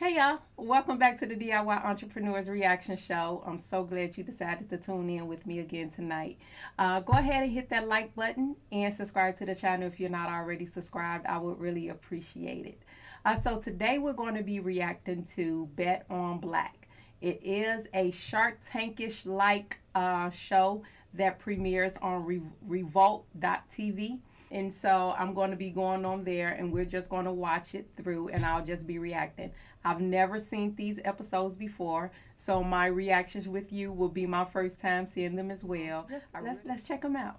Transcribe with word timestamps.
Hey 0.00 0.14
y'all, 0.14 0.38
welcome 0.56 0.96
back 0.96 1.18
to 1.18 1.26
the 1.26 1.34
DIY 1.34 1.84
Entrepreneurs 1.84 2.48
Reaction 2.48 2.96
Show. 2.96 3.42
I'm 3.44 3.58
so 3.58 3.82
glad 3.82 4.16
you 4.16 4.22
decided 4.22 4.70
to 4.70 4.76
tune 4.76 5.10
in 5.10 5.26
with 5.26 5.44
me 5.44 5.58
again 5.58 5.90
tonight. 5.90 6.38
Uh, 6.78 7.00
go 7.00 7.14
ahead 7.14 7.42
and 7.42 7.50
hit 7.50 7.68
that 7.70 7.88
like 7.88 8.14
button 8.14 8.54
and 8.70 8.94
subscribe 8.94 9.34
to 9.38 9.44
the 9.44 9.56
channel 9.56 9.88
if 9.88 9.98
you're 9.98 10.08
not 10.08 10.30
already 10.30 10.66
subscribed. 10.66 11.26
I 11.26 11.38
would 11.38 11.58
really 11.58 11.88
appreciate 11.88 12.64
it. 12.64 12.80
Uh, 13.24 13.34
so 13.34 13.58
today 13.58 13.98
we're 13.98 14.12
going 14.12 14.36
to 14.36 14.44
be 14.44 14.60
reacting 14.60 15.24
to 15.34 15.68
Bet 15.74 16.06
on 16.08 16.38
Black. 16.38 16.86
It 17.20 17.40
is 17.42 17.88
a 17.92 18.12
Shark 18.12 18.60
Tankish 18.64 19.26
like 19.26 19.80
uh, 19.96 20.30
show 20.30 20.84
that 21.14 21.40
premieres 21.40 21.94
on 21.96 22.24
Re- 22.24 22.42
Revolt.tv. 22.68 24.20
And 24.50 24.72
so 24.72 25.14
I'm 25.18 25.34
going 25.34 25.50
to 25.50 25.56
be 25.56 25.70
going 25.70 26.04
on 26.04 26.24
there 26.24 26.48
and 26.48 26.72
we're 26.72 26.84
just 26.84 27.10
going 27.10 27.24
to 27.26 27.32
watch 27.32 27.74
it 27.74 27.86
through 27.96 28.28
and 28.28 28.44
I'll 28.44 28.64
just 28.64 28.86
be 28.86 28.98
reacting. 28.98 29.52
I've 29.84 30.00
never 30.00 30.38
seen 30.38 30.74
these 30.74 30.98
episodes 31.04 31.56
before, 31.56 32.10
so 32.36 32.62
my 32.62 32.86
reactions 32.86 33.48
with 33.48 33.72
you 33.72 33.92
will 33.92 34.08
be 34.08 34.26
my 34.26 34.44
first 34.44 34.80
time 34.80 35.06
seeing 35.06 35.36
them 35.36 35.50
as 35.50 35.64
well. 35.64 36.06
Just 36.08 36.26
let's 36.42 36.60
let's 36.64 36.82
check 36.82 37.02
them 37.02 37.16
out. 37.16 37.38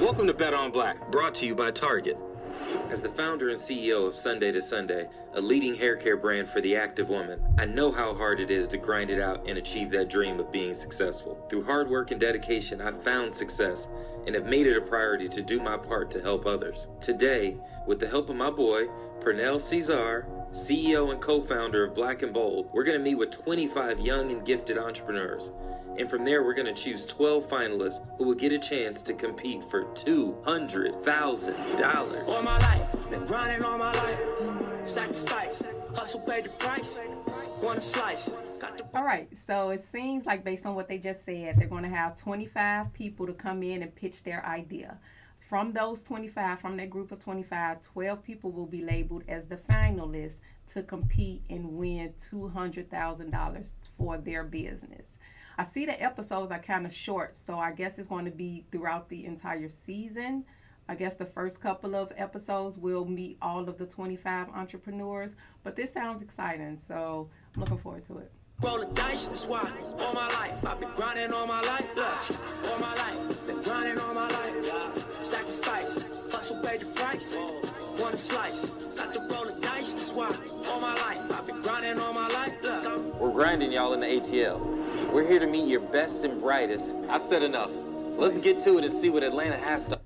Welcome 0.00 0.26
to 0.26 0.34
Bet 0.34 0.54
on 0.54 0.72
Black, 0.72 1.10
brought 1.10 1.34
to 1.36 1.46
you 1.46 1.54
by 1.54 1.70
Target. 1.70 2.16
As 2.90 3.02
the 3.02 3.08
founder 3.10 3.50
and 3.50 3.60
CEO 3.60 4.06
of 4.06 4.14
Sunday 4.14 4.52
to 4.52 4.62
Sunday, 4.62 5.08
a 5.34 5.40
leading 5.40 5.74
hair 5.74 5.96
care 5.96 6.16
brand 6.16 6.48
for 6.48 6.60
the 6.60 6.76
active 6.76 7.08
woman, 7.08 7.40
I 7.58 7.64
know 7.64 7.92
how 7.92 8.14
hard 8.14 8.40
it 8.40 8.50
is 8.50 8.68
to 8.68 8.78
grind 8.78 9.10
it 9.10 9.20
out 9.20 9.46
and 9.48 9.58
achieve 9.58 9.90
that 9.90 10.08
dream 10.08 10.40
of 10.40 10.50
being 10.52 10.74
successful. 10.74 11.44
Through 11.48 11.64
hard 11.64 11.90
work 11.90 12.10
and 12.10 12.20
dedication, 12.20 12.80
I've 12.80 13.02
found 13.02 13.34
success 13.34 13.88
and 14.26 14.34
have 14.34 14.46
made 14.46 14.66
it 14.66 14.76
a 14.76 14.80
priority 14.80 15.28
to 15.28 15.42
do 15.42 15.60
my 15.60 15.76
part 15.76 16.10
to 16.12 16.22
help 16.22 16.46
others. 16.46 16.86
Today, 17.00 17.56
with 17.86 17.98
the 18.00 18.08
help 18.08 18.30
of 18.30 18.36
my 18.36 18.50
boy, 18.50 18.86
Pernell 19.20 19.60
Cesar, 19.60 20.26
CEO 20.52 21.10
and 21.10 21.20
co 21.20 21.40
founder 21.40 21.84
of 21.84 21.94
Black 21.94 22.22
and 22.22 22.34
Bold, 22.34 22.68
we're 22.72 22.84
going 22.84 22.98
to 22.98 23.02
meet 23.02 23.14
with 23.14 23.30
25 23.30 24.00
young 24.00 24.30
and 24.30 24.44
gifted 24.44 24.76
entrepreneurs. 24.76 25.50
And 25.98 26.10
from 26.10 26.24
there, 26.24 26.44
we're 26.44 26.54
going 26.54 26.72
to 26.72 26.74
choose 26.74 27.04
12 27.06 27.48
finalists 27.48 28.00
who 28.18 28.24
will 28.24 28.34
get 28.34 28.52
a 28.52 28.58
chance 28.58 29.00
to 29.02 29.14
compete 29.14 29.62
for 29.70 29.84
$200,000. 29.94 32.28
All 32.28 32.42
my 32.42 32.58
life, 32.58 32.82
been 33.10 33.24
grinding 33.24 33.64
all 33.64 33.78
my 33.78 33.92
life. 33.92 34.18
Sacrifice, 34.84 35.62
hustle, 35.94 36.20
pay 36.20 36.42
the 36.42 36.50
price. 36.50 37.00
Want 37.62 37.78
a 37.78 37.80
slice. 37.80 38.28
All 38.94 39.04
right, 39.04 39.26
so 39.36 39.70
it 39.70 39.80
seems 39.80 40.26
like 40.26 40.44
based 40.44 40.66
on 40.66 40.74
what 40.74 40.86
they 40.86 40.98
just 40.98 41.24
said, 41.24 41.56
they're 41.56 41.66
going 41.66 41.84
to 41.84 41.88
have 41.88 42.14
25 42.16 42.92
people 42.92 43.26
to 43.26 43.32
come 43.32 43.62
in 43.62 43.82
and 43.82 43.94
pitch 43.94 44.22
their 44.22 44.44
idea. 44.44 44.98
From 45.52 45.74
those 45.74 46.02
25, 46.02 46.60
from 46.60 46.78
that 46.78 46.88
group 46.88 47.12
of 47.12 47.18
25, 47.18 47.82
12 47.82 48.22
people 48.22 48.50
will 48.50 48.64
be 48.64 48.80
labeled 48.80 49.22
as 49.28 49.46
the 49.46 49.58
finalists 49.58 50.40
to 50.68 50.82
compete 50.82 51.42
and 51.50 51.76
win 51.76 52.14
$200,000 52.32 53.72
for 53.94 54.16
their 54.16 54.44
business. 54.44 55.18
I 55.58 55.64
see 55.64 55.84
the 55.84 56.02
episodes 56.02 56.50
are 56.50 56.58
kind 56.58 56.86
of 56.86 56.94
short, 56.94 57.36
so 57.36 57.58
I 57.58 57.72
guess 57.72 57.98
it's 57.98 58.08
going 58.08 58.24
to 58.24 58.30
be 58.30 58.64
throughout 58.72 59.10
the 59.10 59.26
entire 59.26 59.68
season. 59.68 60.46
I 60.88 60.94
guess 60.94 61.16
the 61.16 61.26
first 61.26 61.60
couple 61.60 61.94
of 61.96 62.14
episodes 62.16 62.78
will 62.78 63.04
meet 63.04 63.36
all 63.42 63.68
of 63.68 63.76
the 63.76 63.84
25 63.84 64.48
entrepreneurs, 64.54 65.34
but 65.64 65.76
this 65.76 65.92
sounds 65.92 66.22
exciting, 66.22 66.78
so 66.78 67.28
I'm 67.54 67.60
looking 67.60 67.76
forward 67.76 68.04
to 68.04 68.16
it. 68.16 68.32
Roll 68.60 68.78
the 68.78 68.86
dice, 68.94 69.26
that's 69.26 69.46
why 69.46 69.72
all 69.98 70.14
my 70.14 70.28
life 70.28 70.64
I've 70.64 70.80
been 70.80 70.90
grinding 70.94 71.32
all 71.32 71.46
my 71.46 71.60
life. 71.62 71.86
Look, 71.96 72.70
all 72.70 72.78
my 72.78 72.94
life, 72.94 73.46
been 73.46 73.62
grinding 73.62 73.98
all 73.98 74.14
my 74.14 74.28
life. 74.28 74.64
Sacrifice, 75.22 76.30
hustle, 76.32 76.60
pay 76.62 76.78
the 76.78 76.86
price. 76.86 77.34
Slice, 78.14 78.66
got 78.96 79.12
to 79.14 79.20
roll 79.20 79.46
the 79.46 79.58
dice, 79.62 79.94
that's 79.94 80.12
why 80.12 80.28
all 80.68 80.80
my 80.80 80.94
life 80.94 81.32
I've 81.32 81.46
been 81.46 81.62
grinding 81.62 81.98
all 81.98 82.12
my 82.12 82.28
life. 82.28 82.52
Look. 82.62 83.14
We're 83.14 83.32
grinding 83.32 83.72
y'all 83.72 83.94
in 83.94 84.00
the 84.00 84.06
ATL. 84.06 85.12
We're 85.12 85.26
here 85.26 85.38
to 85.38 85.46
meet 85.46 85.66
your 85.66 85.80
best 85.80 86.24
and 86.24 86.40
brightest. 86.40 86.94
I've 87.08 87.22
said 87.22 87.42
enough. 87.42 87.70
Let's 88.16 88.36
get 88.38 88.60
to 88.64 88.78
it 88.78 88.84
and 88.84 88.92
see 89.00 89.08
what 89.08 89.22
Atlanta 89.22 89.56
has 89.56 89.86
to. 89.86 90.01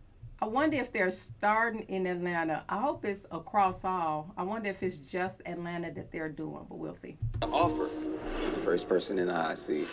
I 0.46 0.48
wonder 0.48 0.76
if 0.76 0.92
they're 0.92 1.10
starting 1.10 1.80
in 1.88 2.06
Atlanta. 2.06 2.62
I 2.68 2.80
hope 2.80 3.04
it's 3.04 3.26
across 3.32 3.84
all. 3.84 4.32
I 4.36 4.44
wonder 4.44 4.70
if 4.70 4.80
it's 4.80 4.98
just 4.98 5.42
Atlanta 5.44 5.92
that 5.94 6.12
they're 6.12 6.28
doing, 6.28 6.64
but 6.68 6.78
we'll 6.78 6.94
see. 6.94 7.18
The 7.40 7.48
offer. 7.48 7.90
First 8.62 8.88
person 8.88 9.18
in 9.18 9.26
the 9.26 9.34
hot 9.34 9.58
seat. 9.58 9.88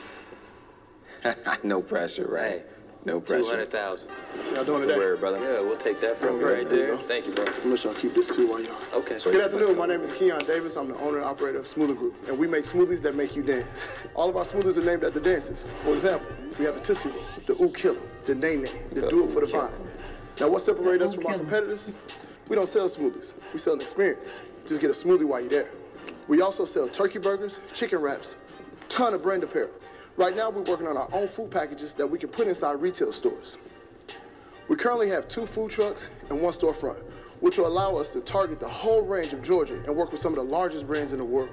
no 1.64 1.82
pressure, 1.82 2.28
right? 2.28 2.64
No 3.04 3.20
pressure. 3.20 3.42
Two 3.42 3.50
hundred 3.50 3.72
thousand. 3.72 4.10
Y'all 4.54 4.64
doing 4.64 4.68
What's 4.68 4.82
the 4.82 4.88
today? 4.90 4.98
word, 5.00 5.20
brother? 5.22 5.40
Yeah, 5.40 5.62
we'll 5.62 5.76
take 5.76 6.00
that 6.02 6.20
from 6.20 6.40
you 6.40 6.46
right 6.46 6.70
there 6.70 6.92
you 6.92 6.98
there. 6.98 7.08
Thank 7.08 7.26
you, 7.26 7.34
bro. 7.34 7.48
I'm 7.48 7.54
gonna 7.64 7.76
y'all 7.76 7.96
keep 7.96 8.14
this 8.14 8.28
too 8.28 8.48
while 8.48 8.62
y'all. 8.62 8.78
Okay. 8.94 9.18
So 9.18 9.32
Good 9.32 9.42
afternoon. 9.42 9.76
My 9.76 9.88
name 9.88 10.02
is 10.02 10.12
Keon 10.12 10.46
Davis. 10.46 10.76
I'm 10.76 10.88
the 10.88 11.00
owner 11.00 11.18
and 11.18 11.26
operator 11.26 11.58
of 11.58 11.66
Smoothie 11.66 11.98
Group, 11.98 12.28
and 12.28 12.38
we 12.38 12.46
make 12.46 12.66
smoothies 12.66 13.02
that 13.02 13.16
make 13.16 13.36
you 13.36 13.42
dance. 13.42 13.80
All 14.14 14.30
of 14.30 14.38
our 14.38 14.46
smoothies 14.46 14.78
are 14.78 14.86
named 14.86 15.04
after 15.04 15.20
dances. 15.20 15.64
For 15.84 15.96
example, 15.96 16.28
we 16.60 16.66
have 16.66 16.76
the 16.76 16.82
Tootsie 16.82 17.10
Roll, 17.10 17.26
the 17.48 17.60
Ooh 17.60 17.72
Killer, 17.72 18.08
the 18.28 18.36
Nay 18.36 18.58
Nay, 18.58 18.72
the 18.92 19.10
Do 19.10 19.28
It 19.28 19.32
for 19.32 19.40
the 19.40 19.48
Vine. 19.48 19.74
Now, 20.40 20.48
what 20.50 20.64
separates 20.64 21.04
us 21.04 21.14
from 21.14 21.28
our 21.28 21.38
competitors? 21.38 21.92
We 22.50 22.56
don't 22.56 22.68
sell 22.68 22.90
smoothies. 22.90 23.34
We 23.54 23.60
sell 23.60 23.74
an 23.74 23.82
experience. 23.82 24.42
Just 24.68 24.82
get 24.82 24.90
a 24.90 24.94
smoothie 24.94 25.26
while 25.26 25.40
you're 25.42 25.50
there. 25.50 25.70
We 26.28 26.42
also 26.42 26.66
sell 26.66 26.88
turkey 26.88 27.20
burgers, 27.20 27.60
chicken 27.74 28.00
wraps, 28.00 28.36
ton 28.90 29.14
of 29.14 29.22
brand 29.22 29.44
apparel. 29.44 29.70
Right 30.18 30.36
now, 30.36 30.50
we're 30.50 30.64
working 30.64 30.88
on 30.88 30.98
our 30.98 31.08
own 31.14 31.28
food 31.28 31.52
packages 31.52 31.94
that 31.96 32.08
we 32.08 32.18
can 32.18 32.30
put 32.30 32.48
inside 32.48 32.82
retail 32.82 33.12
stores. 33.12 33.58
We 34.68 34.76
currently 34.76 35.10
have 35.10 35.28
two 35.28 35.46
food 35.46 35.70
trucks 35.70 36.08
and 36.30 36.42
one 36.42 36.54
storefront, 36.54 36.98
which 37.42 37.58
will 37.58 37.68
allow 37.68 37.96
us 37.96 38.08
to 38.10 38.22
target 38.22 38.60
the 38.60 38.70
whole 38.70 39.02
range 39.02 39.34
of 39.34 39.44
Georgia 39.44 39.76
and 39.86 39.96
work 39.96 40.12
with 40.12 40.22
some 40.22 40.32
of 40.32 40.38
the 40.38 40.52
largest 40.52 40.88
brands 40.88 41.12
in 41.12 41.20
the 41.20 41.26
world. 41.26 41.50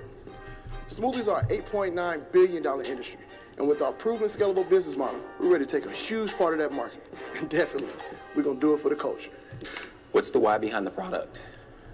Smoothies 0.89 1.29
are 1.29 1.41
an 1.41 1.49
$8.9 1.49 2.33
billion 2.33 2.65
industry, 2.85 3.19
and 3.61 3.69
with 3.69 3.83
our 3.83 3.93
proven 3.93 4.27
scalable 4.27 4.67
business 4.67 4.97
model, 4.97 5.21
we're 5.39 5.53
ready 5.53 5.67
to 5.67 5.71
take 5.71 5.85
a 5.85 5.93
huge 5.93 6.33
part 6.39 6.55
of 6.55 6.59
that 6.61 6.73
market. 6.75 7.05
And 7.37 7.49
definitely, 7.51 7.93
we're 8.35 8.43
gonna 8.43 8.59
do 8.59 8.73
it 8.73 8.81
for 8.81 8.89
the 8.89 8.97
culture. 8.97 9.31
What's 10.13 10.31
the 10.31 10.39
why 10.39 10.57
behind 10.57 10.87
the 10.87 10.91
product? 10.91 11.39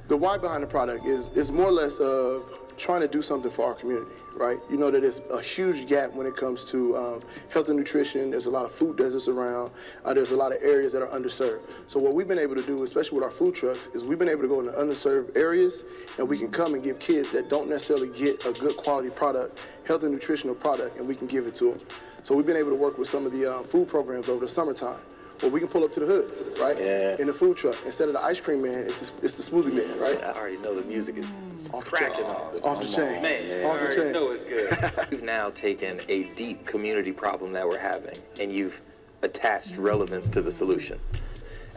The 0.07 0.17
why 0.17 0.39
behind 0.39 0.63
the 0.63 0.69
product 0.69 1.05
is 1.07 1.29
is 1.35 1.51
more 1.51 1.67
or 1.67 1.73
less 1.73 1.99
of 1.99 2.45
trying 2.77 3.01
to 3.01 3.09
do 3.09 3.23
something 3.23 3.51
for 3.51 3.67
our 3.67 3.75
community, 3.75 4.15
right? 4.35 4.61
You 4.69 4.77
know 4.77 4.91
that 4.91 5.01
there's 5.01 5.21
a 5.31 5.41
huge 5.41 5.87
gap 5.87 6.13
when 6.13 6.27
it 6.27 6.37
comes 6.37 6.65
to 6.67 6.97
um, 6.97 7.23
health 7.49 7.69
and 7.69 7.79
nutrition. 7.79 8.31
There's 8.31 8.47
a 8.47 8.51
lot 8.51 8.65
of 8.65 8.73
food 8.73 8.97
deserts 8.97 9.29
around. 9.29 9.71
Uh, 10.05 10.15
there's 10.15 10.31
a 10.31 10.37
lot 10.37 10.53
of 10.53 10.63
areas 10.63 10.93
that 10.93 11.03
are 11.03 11.09
underserved. 11.09 11.61
So 11.87 11.99
what 11.99 12.15
we've 12.15 12.29
been 12.29 12.39
able 12.39 12.55
to 12.55 12.63
do, 12.63 12.83
especially 12.83 13.17
with 13.17 13.25
our 13.25 13.31
food 13.31 13.55
trucks, 13.55 13.89
is 13.95 14.05
we've 14.05 14.19
been 14.19 14.29
able 14.29 14.43
to 14.43 14.49
go 14.49 14.61
into 14.61 14.73
underserved 14.73 15.37
areas, 15.37 15.83
and 16.19 16.29
we 16.29 16.39
can 16.39 16.51
come 16.51 16.75
and 16.75 16.83
give 16.83 16.99
kids 16.99 17.31
that 17.33 17.49
don't 17.49 17.69
necessarily 17.69 18.09
get 18.09 18.45
a 18.45 18.53
good 18.53 18.77
quality 18.77 19.11
product, 19.11 19.59
health 19.87 20.03
and 20.03 20.13
nutritional 20.13 20.55
product, 20.55 20.99
and 20.99 21.09
we 21.09 21.15
can 21.15 21.27
give 21.27 21.47
it 21.47 21.55
to 21.57 21.71
them. 21.71 21.81
So 22.25 22.35
we've 22.35 22.47
been 22.47 22.57
able 22.57 22.71
to 22.71 22.83
work 22.83 22.99
with 22.99 23.09
some 23.09 23.25
of 23.25 23.33
the 23.33 23.51
uh, 23.51 23.63
food 23.63 23.89
programs 23.89 24.29
over 24.29 24.45
the 24.45 24.53
summertime. 24.53 24.99
Where 25.41 25.51
we 25.51 25.61
can 25.61 25.69
pull 25.69 25.85
up 25.85 25.93
to 25.93 26.01
the 26.01 26.07
hood, 26.07 26.57
right? 26.59 26.79
Yeah. 26.79 27.17
In 27.19 27.27
the 27.27 27.33
food 27.33 27.59
truck. 27.59 27.77
Instead 27.85 28.09
of 28.09 28.15
the 28.15 28.23
ice 28.23 28.41
cream 28.41 28.63
man, 28.63 28.85
it's 28.87 29.11
the, 29.11 29.25
it's 29.25 29.35
the 29.35 29.43
smoothie 29.43 29.75
man, 29.75 29.99
right? 29.99 30.23
I 30.23 30.33
already 30.33 30.57
know 30.57 30.75
the 30.75 30.83
music 30.87 31.19
is 31.19 31.27
mm. 31.27 31.75
Off 31.75 31.85
the 31.85 31.91
cracking 31.91 32.17
chain. 32.17 32.25
off 32.25 32.53
the 32.55 32.63
Off 32.63 32.83
the 32.83 32.89
chain. 32.89 33.23
Man, 33.23 33.51
I 33.51 33.65
Off 33.69 33.75
the 33.75 33.81
already 33.85 33.97
chain. 34.03 34.13
know 34.13 34.31
it's 34.31 34.45
good. 34.45 35.09
you've 35.11 35.23
now 35.23 35.51
taken 35.51 36.01
a 36.09 36.25
deep 36.35 36.67
community 36.67 37.13
problem 37.13 37.53
that 37.53 37.69
we're 37.69 37.79
having 37.79 38.17
and 38.41 38.51
you've 38.51 38.81
attached 39.23 39.77
relevance 39.77 40.29
to 40.31 40.41
the 40.41 40.51
solution. 40.51 40.99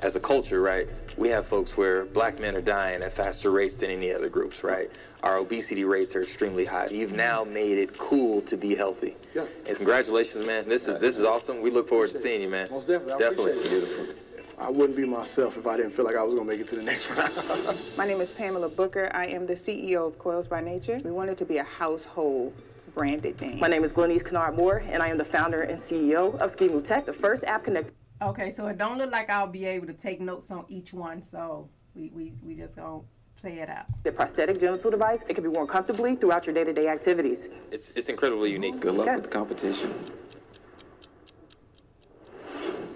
As 0.02 0.16
a 0.16 0.20
culture, 0.20 0.62
right, 0.62 0.88
we 1.18 1.28
have 1.28 1.46
folks 1.46 1.76
where 1.76 2.06
black 2.06 2.40
men 2.40 2.56
are 2.56 2.62
dying 2.62 3.04
at 3.04 3.12
faster 3.12 3.52
rates 3.52 3.76
than 3.76 3.90
any 3.90 4.14
other 4.14 4.30
groups, 4.30 4.64
right? 4.64 4.90
Our 5.24 5.38
obesity 5.38 5.84
rates 5.84 6.16
are 6.16 6.24
extremely 6.24 6.64
high. 6.64 6.88
You've 6.88 7.12
now 7.12 7.44
made 7.44 7.78
it 7.78 7.98
cool 7.98 8.42
to 8.44 8.56
be 8.56 8.76
healthy. 8.76 9.18
Yeah. 9.36 9.46
And 9.68 9.76
congratulations, 9.76 10.48
man. 10.48 10.70
This 10.70 10.88
is 10.88 11.00
this 11.00 11.18
is 11.18 11.26
awesome. 11.26 11.62
We 11.62 11.70
look 11.70 11.90
forward 11.90 12.12
to 12.12 12.20
seeing 12.20 12.42
you, 12.42 12.48
man. 12.50 12.70
Most 12.72 12.88
definitely. 12.88 13.14
I 13.14 13.30
Definitely. 13.30 13.52
appreciate 13.52 13.84
it. 13.84 14.18
I 14.58 14.70
wouldn't 14.70 14.96
be 14.96 15.06
myself 15.06 15.58
if 15.58 15.68
I 15.68 15.76
didn't 15.76 15.92
feel 15.92 16.06
like 16.06 16.16
I 16.16 16.24
was 16.24 16.34
gonna 16.34 16.46
make 16.48 16.62
it 16.62 16.68
to 16.70 16.76
the 16.78 16.84
next 16.84 17.10
round. 17.10 17.78
My 17.98 18.06
name 18.06 18.22
is 18.22 18.32
Pamela 18.32 18.70
Booker. 18.70 19.12
I 19.14 19.28
am 19.28 19.46
the 19.46 19.56
CEO 19.56 20.08
of 20.08 20.18
Coils 20.18 20.48
by 20.48 20.62
Nature. 20.62 21.02
We 21.04 21.12
wanted 21.12 21.38
to 21.40 21.46
be 21.46 21.58
a 21.58 21.64
household 21.64 22.54
branded 22.94 23.40
name. 23.42 23.60
My 23.60 23.68
name 23.68 23.84
is 23.84 23.92
Glenise 23.92 24.24
Kennard 24.24 24.56
Moore, 24.56 24.82
and 24.90 25.04
I 25.04 25.10
am 25.10 25.18
the 25.18 25.26
founder 25.26 25.64
and 25.64 25.80
CEO 25.80 26.38
of 26.40 26.56
Skimu 26.56 26.84
Tech, 26.84 27.06
the 27.06 27.14
first 27.14 27.44
app 27.44 27.66
connected 27.66 27.94
Okay, 28.22 28.50
so 28.50 28.68
it 28.68 28.78
don't 28.78 28.98
look 28.98 29.12
like 29.12 29.30
I'll 29.30 29.48
be 29.48 29.66
able 29.66 29.88
to 29.88 29.94
take 29.94 30.20
notes 30.20 30.52
on 30.52 30.66
each 30.68 30.92
one, 30.94 31.22
so 31.22 31.70
we 31.96 32.12
we, 32.14 32.34
we 32.44 32.54
just 32.56 32.76
gonna 32.76 33.00
play 33.42 33.60
it 33.60 33.70
out. 33.70 33.86
the 34.04 34.12
prosthetic 34.12 34.60
genital 34.60 34.92
device. 34.92 35.24
It 35.30 35.36
can 35.36 35.44
be 35.44 35.50
worn 35.50 35.68
comfortably 35.68 36.16
throughout 36.18 36.46
your 36.46 36.54
day-to-day 36.54 36.88
activities. 36.90 37.48
It's 37.72 37.92
it's 37.96 38.10
incredibly 38.10 38.52
unique. 38.52 38.82
Good 38.82 38.96
luck 38.96 39.08
Okay. 39.08 39.16
with 39.16 39.24
the 39.26 39.30
competition. 39.30 39.94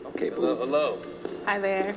Okay, 0.08 0.30
Hello, 0.30 0.56
boo. 0.56 0.62
hello. 0.66 1.02
Hi 1.46 1.58
there. 1.60 1.96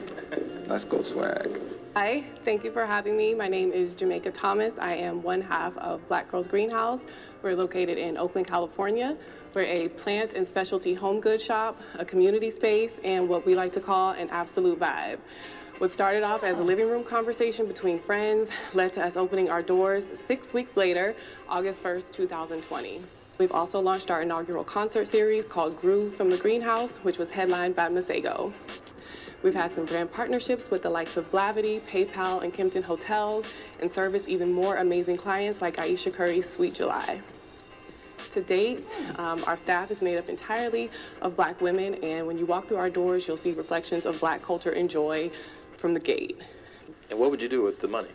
Let's 0.69 0.85
go 0.85 1.03
swag. 1.03 1.61
Hi, 1.99 2.23
thank 2.45 2.63
you 2.63 2.71
for 2.73 2.85
having 2.85 3.17
me. 3.17 3.33
My 3.33 3.49
name 3.49 3.73
is 3.73 3.95
Jamaica 3.95 4.31
Thomas. 4.33 4.75
I 4.79 4.97
am 4.97 5.23
one 5.23 5.41
half 5.41 5.75
of 5.79 6.07
Black 6.09 6.31
Girls 6.31 6.47
Greenhouse. 6.47 7.01
We're 7.41 7.57
located 7.57 7.97
in 7.97 8.19
Oakland, 8.19 8.47
California. 8.47 9.17
We're 9.55 9.63
a 9.63 9.89
plant 9.89 10.35
and 10.35 10.47
specialty 10.47 10.93
home 10.93 11.21
goods 11.21 11.43
shop, 11.43 11.81
a 11.95 12.05
community 12.05 12.51
space, 12.51 13.01
and 13.03 13.27
what 13.27 13.47
we 13.47 13.55
like 13.55 13.73
to 13.73 13.81
call 13.81 14.11
an 14.11 14.29
absolute 14.29 14.79
vibe. 14.79 15.21
What 15.79 15.91
started 15.91 16.23
off 16.23 16.45
as 16.45 16.59
a 16.59 16.63
living 16.63 16.87
room 16.87 17.03
conversation 17.03 17.67
between 17.67 17.99
friends 17.99 18.51
led 18.75 18.93
to 18.93 19.03
us 19.03 19.17
opening 19.17 19.49
our 19.49 19.63
doors 19.63 20.05
six 20.27 20.53
weeks 20.53 20.77
later, 20.77 21.17
August 21.49 21.83
1st, 21.83 22.13
2020. 22.13 23.01
We've 23.39 23.53
also 23.53 23.81
launched 23.81 24.11
our 24.11 24.21
inaugural 24.21 24.65
concert 24.65 25.07
series 25.07 25.47
called 25.47 25.81
Grooves 25.81 26.15
from 26.15 26.29
the 26.29 26.37
Greenhouse, 26.37 26.99
which 26.99 27.17
was 27.17 27.31
headlined 27.31 27.75
by 27.75 27.89
Masego. 27.89 28.53
We've 29.43 29.55
had 29.55 29.75
some 29.75 29.85
brand 29.85 30.11
partnerships 30.13 30.71
with 30.71 30.83
the 30.83 30.91
likes 30.91 31.17
of 31.17 31.31
Blavity, 31.31 31.81
PayPal, 31.83 32.43
and 32.43 32.53
Kimpton 32.53 32.83
Hotels, 32.83 33.45
and 33.81 33.91
serviced 33.91 34.29
even 34.29 34.53
more 34.53 34.77
amazing 34.77 35.19
clients 35.19 35.61
like 35.61 35.79
Ayesha 35.79 36.11
Curry's 36.11 36.49
Sweet 36.49 36.75
July. 36.75 37.21
To 38.33 38.43
date, 38.43 38.85
um, 39.19 39.45
our 39.47 39.57
staff 39.57 39.91
is 39.91 40.03
made 40.03 40.19
up 40.19 40.29
entirely 40.29 40.91
of 41.23 41.37
black 41.37 41.61
women, 41.61 41.95
and 42.03 42.27
when 42.27 42.39
you 42.39 42.47
walk 42.47 42.69
through 42.69 42.79
our 42.79 42.91
doors, 42.91 43.27
you'll 43.27 43.37
see 43.37 43.53
reflections 43.53 44.05
of 44.05 44.21
black 44.21 44.43
culture 44.43 44.73
and 44.73 44.91
joy 44.91 45.31
from 45.77 45.95
the 45.95 46.01
gate. 46.01 46.39
And 47.11 47.19
what 47.19 47.31
would 47.31 47.41
you 47.41 47.49
do 47.49 47.63
with 47.63 47.81
the 47.81 47.89
money? 47.89 48.11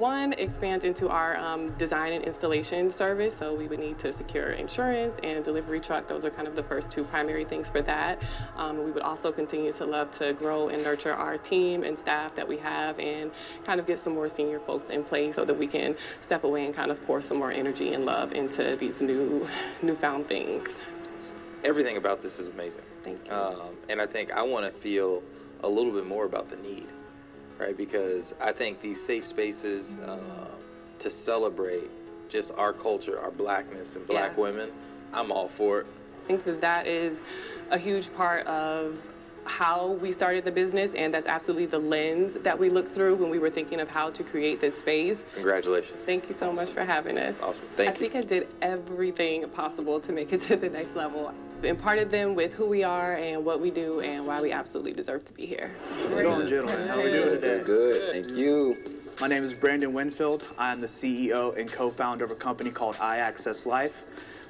One 0.00 0.32
expands 0.32 0.86
into 0.86 1.10
our 1.10 1.36
um, 1.36 1.76
design 1.76 2.14
and 2.14 2.24
installation 2.24 2.88
service, 2.88 3.34
so 3.38 3.52
we 3.52 3.68
would 3.68 3.80
need 3.80 3.98
to 3.98 4.14
secure 4.14 4.52
insurance 4.52 5.14
and 5.22 5.36
a 5.38 5.42
delivery 5.42 5.78
truck. 5.78 6.08
Those 6.08 6.24
are 6.24 6.30
kind 6.30 6.48
of 6.48 6.56
the 6.56 6.62
first 6.62 6.90
two 6.90 7.04
primary 7.04 7.44
things 7.44 7.68
for 7.68 7.82
that. 7.82 8.22
Um, 8.56 8.82
we 8.82 8.92
would 8.92 9.02
also 9.02 9.30
continue 9.30 9.74
to 9.74 9.84
love 9.84 10.10
to 10.16 10.32
grow 10.32 10.70
and 10.70 10.82
nurture 10.82 11.12
our 11.12 11.36
team 11.36 11.84
and 11.84 11.98
staff 11.98 12.34
that 12.34 12.48
we 12.48 12.56
have 12.56 12.98
and 12.98 13.30
kind 13.66 13.78
of 13.78 13.86
get 13.86 14.02
some 14.02 14.14
more 14.14 14.26
senior 14.26 14.58
folks 14.60 14.88
in 14.88 15.04
place 15.04 15.34
so 15.34 15.44
that 15.44 15.58
we 15.58 15.66
can 15.66 15.94
step 16.22 16.44
away 16.44 16.64
and 16.64 16.74
kind 16.74 16.90
of 16.90 17.04
pour 17.06 17.20
some 17.20 17.36
more 17.36 17.52
energy 17.52 17.92
and 17.92 18.06
love 18.06 18.32
into 18.32 18.74
these 18.76 19.02
new, 19.02 19.46
newfound 19.82 20.26
things. 20.26 20.70
Everything 21.62 21.98
about 21.98 22.22
this 22.22 22.38
is 22.38 22.48
amazing. 22.48 22.84
Thank 23.04 23.26
you. 23.26 23.34
Um, 23.34 23.76
and 23.90 24.00
I 24.00 24.06
think 24.06 24.32
I 24.32 24.40
want 24.44 24.64
to 24.64 24.80
feel 24.80 25.22
a 25.62 25.68
little 25.68 25.92
bit 25.92 26.06
more 26.06 26.24
about 26.24 26.48
the 26.48 26.56
need, 26.56 26.90
right? 27.60 27.76
Because 27.76 28.34
I 28.40 28.52
think 28.52 28.80
these 28.80 29.00
safe 29.00 29.26
spaces 29.26 29.94
uh, 30.06 30.18
to 30.98 31.10
celebrate 31.10 31.90
just 32.28 32.52
our 32.56 32.72
culture, 32.72 33.20
our 33.20 33.30
blackness, 33.30 33.96
and 33.96 34.06
black 34.06 34.32
Yeah. 34.36 34.42
women, 34.42 34.70
I'm 35.12 35.30
all 35.30 35.48
for 35.48 35.80
it. 35.80 35.86
I 36.24 36.26
think 36.26 36.44
that 36.44 36.60
that 36.60 36.86
is 36.86 37.18
a 37.70 37.78
huge 37.78 38.12
part 38.14 38.46
of 38.46 38.96
how 39.44 39.92
we 40.00 40.12
started 40.12 40.44
the 40.44 40.50
business, 40.52 40.94
and 40.94 41.12
that's 41.12 41.26
absolutely 41.26 41.66
the 41.66 41.78
lens 41.78 42.34
that 42.42 42.56
we 42.58 42.70
looked 42.70 42.94
through 42.94 43.16
when 43.16 43.30
we 43.30 43.38
were 43.38 43.50
thinking 43.50 43.80
of 43.80 43.88
how 43.88 44.10
to 44.10 44.22
create 44.22 44.60
this 44.60 44.78
space. 44.78 45.26
Congratulations. 45.34 46.00
Thank 46.02 46.28
you 46.28 46.36
so 46.38 46.52
much 46.52 46.70
for 46.70 46.84
having 46.84 47.18
us. 47.18 47.36
Awesome. 47.42 47.66
Thank 47.76 47.80
I 47.80 47.84
you. 48.00 48.06
I 48.06 48.10
think 48.10 48.14
I 48.14 48.22
did 48.22 48.48
everything 48.62 49.48
possible 49.48 49.98
to 50.00 50.12
make 50.12 50.32
it 50.32 50.42
to 50.42 50.56
the 50.56 50.68
next 50.68 50.94
level. 50.94 51.32
Imparted 51.62 52.10
them 52.10 52.34
with 52.34 52.54
who 52.54 52.64
we 52.64 52.84
are 52.84 53.16
and 53.16 53.44
what 53.44 53.60
we 53.60 53.70
do 53.70 54.00
and 54.00 54.26
why 54.26 54.40
we 54.40 54.50
absolutely 54.50 54.94
deserve 54.94 55.26
to 55.26 55.32
be 55.34 55.44
here. 55.44 55.70
How's 55.90 56.12
it 56.12 56.22
going, 56.22 56.48
gentlemen? 56.48 56.88
How 56.88 56.98
are 56.98 57.04
we 57.04 57.12
doing 57.12 57.28
today? 57.28 57.62
Good, 57.62 58.24
thank 58.24 58.36
you. 58.36 58.78
My 59.20 59.26
name 59.26 59.44
is 59.44 59.52
Brandon 59.52 59.92
Winfield. 59.92 60.42
I 60.56 60.72
am 60.72 60.80
the 60.80 60.86
CEO 60.86 61.54
and 61.58 61.70
co-founder 61.70 62.24
of 62.24 62.30
a 62.30 62.34
company 62.34 62.70
called 62.70 62.96
iAccess 62.96 63.66
Life. 63.66 64.04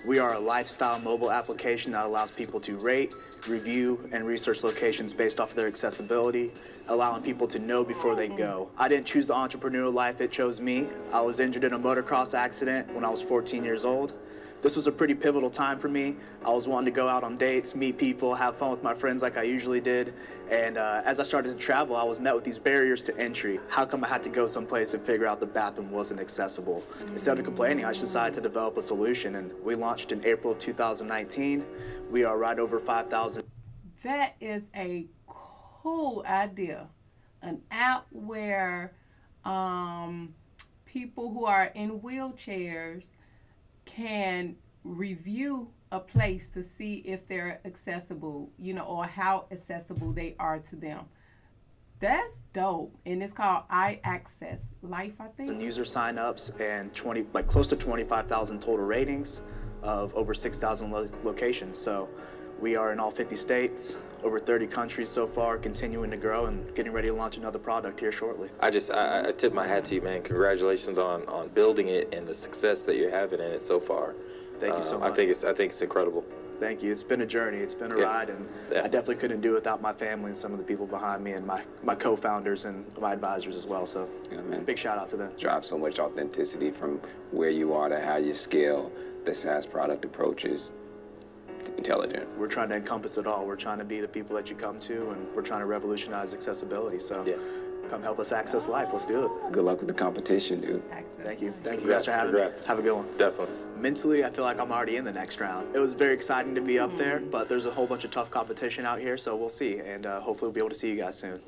We 0.07 0.21
are 0.21 0.35
a 0.35 0.39
lifestyle 0.39 1.01
mobile 1.01 1.33
application 1.33 1.91
that 1.93 2.05
allows 2.05 2.31
people 2.31 2.61
to 2.61 2.77
rate, 2.77 3.13
review, 3.49 4.09
and 4.13 4.25
research 4.25 4.63
locations 4.63 5.13
based 5.13 5.41
off 5.41 5.51
of 5.51 5.57
their 5.57 5.67
accessibility, 5.67 6.53
allowing 6.87 7.23
people 7.23 7.49
to 7.49 7.59
know 7.59 7.83
before 7.83 8.15
they 8.15 8.29
go. 8.29 8.71
I 8.79 8.89
didn't 8.89 9.07
choose 9.07 9.27
the 9.27 9.35
entrepreneurial 9.35 9.93
life, 9.93 10.21
it 10.21 10.31
chose 10.31 10.61
me. 10.61 10.87
I 11.13 11.21
was 11.21 11.41
injured 11.41 11.65
in 11.65 11.73
a 11.73 11.79
motocross 11.79 12.35
accident 12.35 12.95
when 12.95 13.05
I 13.05 13.09
was 13.11 13.21
14 13.21 13.65
years 13.65 13.85
old. 13.85 14.13
This 14.63 14.77
was 14.77 14.87
a 14.87 14.93
pretty 14.93 15.15
pivotal 15.15 15.49
time 15.49 15.79
for 15.79 15.89
me. 15.89 16.17
I 16.45 16.51
was 16.51 16.69
wanting 16.69 16.93
to 16.93 16.97
go 16.97 17.09
out 17.09 17.25
on 17.25 17.39
dates, 17.39 17.75
meet 17.75 17.97
people, 17.97 18.35
have 18.35 18.59
fun 18.59 18.71
with 18.71 18.83
my 18.83 18.93
friends 18.93 19.23
like 19.23 19.39
I 19.39 19.43
usually 19.43 19.81
did. 19.81 20.13
And 20.51 20.77
uh, 20.77 21.01
as 21.07 21.19
I 21.19 21.23
started 21.23 21.53
to 21.53 21.59
travel, 21.59 21.97
I 21.97 22.03
was 22.03 22.21
met 22.21 22.35
with 22.35 22.45
these 22.45 22.59
barriers 22.59 23.03
to 23.05 23.17
entry. 23.17 23.59
How 23.69 23.87
come 23.87 24.05
I 24.05 24.09
had 24.09 24.23
to 24.25 24.29
go 24.29 24.47
someplace 24.47 24.93
and 24.93 25.05
figure 25.05 25.27
out 25.27 25.41
the 25.41 25.47
bathroom 25.47 25.91
wasn't 25.91 26.21
accessible? 26.21 26.83
Instead 27.07 27.39
of 27.39 27.45
complaining, 27.45 27.87
I 27.87 27.93
decided 27.93 28.35
to 28.35 28.43
develop 28.43 28.77
a 28.77 28.83
solution. 28.83 29.37
And 29.37 29.51
we 29.63 29.77
launched 29.77 30.13
in 30.13 30.23
April 30.27 30.53
of 30.53 30.59
2019. 30.59 31.65
We 32.11 32.25
are 32.25 32.37
right 32.37 32.59
over 32.59 32.79
5,000. 32.79 33.45
That 34.03 34.35
is 34.41 34.69
a 34.77 35.07
cool 35.27 36.23
idea. 36.29 36.87
An 37.41 37.63
app 37.71 38.07
where 38.11 38.93
um, 39.47 40.35
people 40.85 41.33
who 41.33 41.47
are 41.47 41.71
in 41.75 42.01
wheelchairs 42.01 43.13
can 43.91 44.57
review 44.85 45.69
a 45.93 46.01
place 46.01 46.49
to 46.51 46.63
see 46.63 46.97
if 46.99 47.27
they're 47.27 47.61
accessible, 47.65 48.51
you 48.59 48.75
know, 48.75 48.85
or 48.85 49.05
how 49.05 49.47
accessible 49.51 50.13
they 50.13 50.37
are 50.39 50.59
to 50.59 50.77
them. 50.77 51.05
That's 51.99 52.43
dope. 52.55 52.97
And 53.05 53.23
it's 53.23 53.33
called 53.33 53.65
I 53.69 54.01
Access 54.05 54.75
Life, 54.83 55.15
I 55.21 55.27
think. 55.29 55.51
And 55.51 55.61
user 55.61 55.83
signups 55.83 56.59
and 56.61 56.95
20, 56.95 57.27
like 57.35 57.47
close 57.47 57.67
to 57.69 57.77
25,000 57.77 58.61
total 58.61 58.87
ratings 58.87 59.41
of 59.83 60.15
over 60.15 60.33
6,000 60.33 60.91
lo- 60.91 61.09
locations. 61.25 61.77
So 61.77 62.09
we 62.61 62.77
are 62.77 62.93
in 62.93 63.01
all 63.01 63.11
50 63.11 63.37
states, 63.37 63.97
over 64.23 64.39
30 64.39 64.67
countries 64.67 65.09
so 65.09 65.27
far, 65.27 65.57
continuing 65.59 66.11
to 66.11 66.17
grow 66.17 66.47
and 66.47 66.75
getting 66.75 66.93
ready 66.93 67.09
to 67.09 67.15
launch 67.15 67.37
another 67.37 67.59
product 67.59 68.01
here 68.01 68.13
shortly. 68.13 68.49
I 68.61 68.71
just 68.71 68.91
I, 68.91 69.29
I 69.29 69.33
tip 69.33 69.53
my 69.53 69.67
hat 69.67 69.85
to 69.87 69.95
you, 69.95 70.03
man. 70.03 70.23
Congratulations 70.23 70.99
on 70.99 71.27
on 71.27 71.49
building 71.49 71.89
it 71.89 72.13
and 72.13 72.27
the 72.27 72.35
success 72.35 72.83
that 72.85 72.97
you're 72.97 73.11
having 73.11 73.41
in 73.41 73.47
it 73.53 73.63
so 73.63 73.81
far. 73.81 74.15
Thank 74.61 74.77
you 74.77 74.83
so 74.83 74.97
Um, 74.97 75.03
I 75.05 75.11
think 75.11 75.31
it's 75.31 75.45
I 75.45 75.55
think 75.55 75.73
it's 75.73 75.83
incredible. 75.83 76.25
Thank 76.59 76.83
you. 76.83 76.93
It's 76.93 77.03
been 77.03 77.23
a 77.23 77.27
journey. 77.27 77.57
It's 77.59 77.73
been 77.73 77.91
a 77.91 77.99
Yeah. 77.99 78.05
ride, 78.05 78.29
and 78.29 78.47
Yeah. 78.71 78.81
I 78.85 78.89
definitely 78.89 79.15
couldn't 79.15 79.41
do 79.41 79.53
it 79.53 79.55
without 79.55 79.81
my 79.81 79.95
family 79.95 80.27
and 80.27 80.37
some 80.37 80.53
of 80.53 80.59
the 80.59 80.65
people 80.65 80.87
behind 80.87 81.25
me 81.25 81.33
and 81.33 81.47
my, 81.47 81.63
my 81.83 81.95
co-founders 81.95 82.67
and 82.67 82.85
my 83.01 83.15
advisors 83.15 83.57
as 83.57 83.67
well. 83.67 83.87
So 83.87 84.07
Yeah, 84.31 84.43
man. 84.43 84.65
big 84.65 84.77
shout 84.77 84.99
out 84.99 85.09
to 85.09 85.17
them. 85.17 85.33
Drive 85.39 85.65
so 85.65 85.79
much 85.79 85.99
authenticity 85.99 86.71
from 86.71 87.01
where 87.31 87.49
you 87.49 87.73
are 87.73 87.89
to 87.89 87.99
how 87.99 88.17
you 88.17 88.35
scale 88.35 88.93
the 89.25 89.33
SaaS 89.33 89.65
product 89.65 90.05
approach 90.05 90.45
is 90.45 90.71
intelligent. 91.77 92.29
We're 92.39 92.47
trying 92.49 92.69
to 92.71 92.77
encompass 92.77 93.17
it 93.19 93.27
all. 93.27 93.47
We're 93.47 93.57
trying 93.57 93.79
to 93.79 93.85
be 93.85 94.01
the 94.01 94.09
people 94.09 94.37
that 94.37 94.51
you 94.51 94.57
come 94.57 94.79
to, 94.81 95.11
and 95.11 95.27
we're 95.35 95.43
trying 95.43 95.61
to 95.61 95.67
revolutionize 95.67 96.35
accessibility. 96.35 96.99
So 97.01 97.23
Yeah. 97.27 97.35
come 97.91 98.03
help 98.03 98.21
us 98.21 98.31
access 98.33 98.69
life. 98.69 98.89
Let's 98.93 99.05
do 99.05 99.25
it. 99.27 99.53
Good 99.53 99.65
luck 99.65 99.79
with 99.79 99.89
the 99.89 99.95
competition, 99.95 100.61
dude. 100.61 100.83
Access 100.93 101.17
Thank 101.25 101.41
you. 101.41 101.49
Life. 101.49 101.57
Thank 101.65 101.83
you 101.83 101.89
guys 101.89 102.05
for 102.05 102.13
having 102.13 102.33
Congrats. 102.33 102.61
me. 102.63 102.67
Have 102.69 102.79
a 102.79 102.83
good 102.83 102.93
one. 102.93 103.07
Definitely. 103.17 103.57
Mentally, 103.81 104.25
I 104.25 104.31
feel 104.31 104.45
like 104.45 104.61
I'm 104.61 104.71
already 104.71 104.97
in 104.97 105.05
the 105.05 105.13
next 105.13 105.41
round. 105.41 105.75
It 105.75 105.79
was 105.81 105.93
very 105.95 106.15
exciting 106.15 106.55
to 106.55 106.61
be 106.61 106.79
up 106.79 106.97
there, 106.97 107.19
Mm-hmm. 107.19 107.31
but 107.31 107.49
there's 107.49 107.67
a 107.67 107.71
whole 107.71 107.87
bunch 107.87 108.05
of 108.05 108.11
tough 108.11 108.31
competition 108.31 108.87
out 108.87 109.01
here, 109.01 109.17
so 109.19 109.35
we'll 109.35 109.49
see. 109.49 109.79
And 109.79 110.07
uh, 110.07 110.21
hopefully, 110.21 110.49
we'll 110.49 110.55
be 110.55 110.61
able 110.61 110.69
to 110.71 110.75
see 110.77 110.89
you 110.89 110.97
guys 110.97 111.19
soon. 111.19 111.41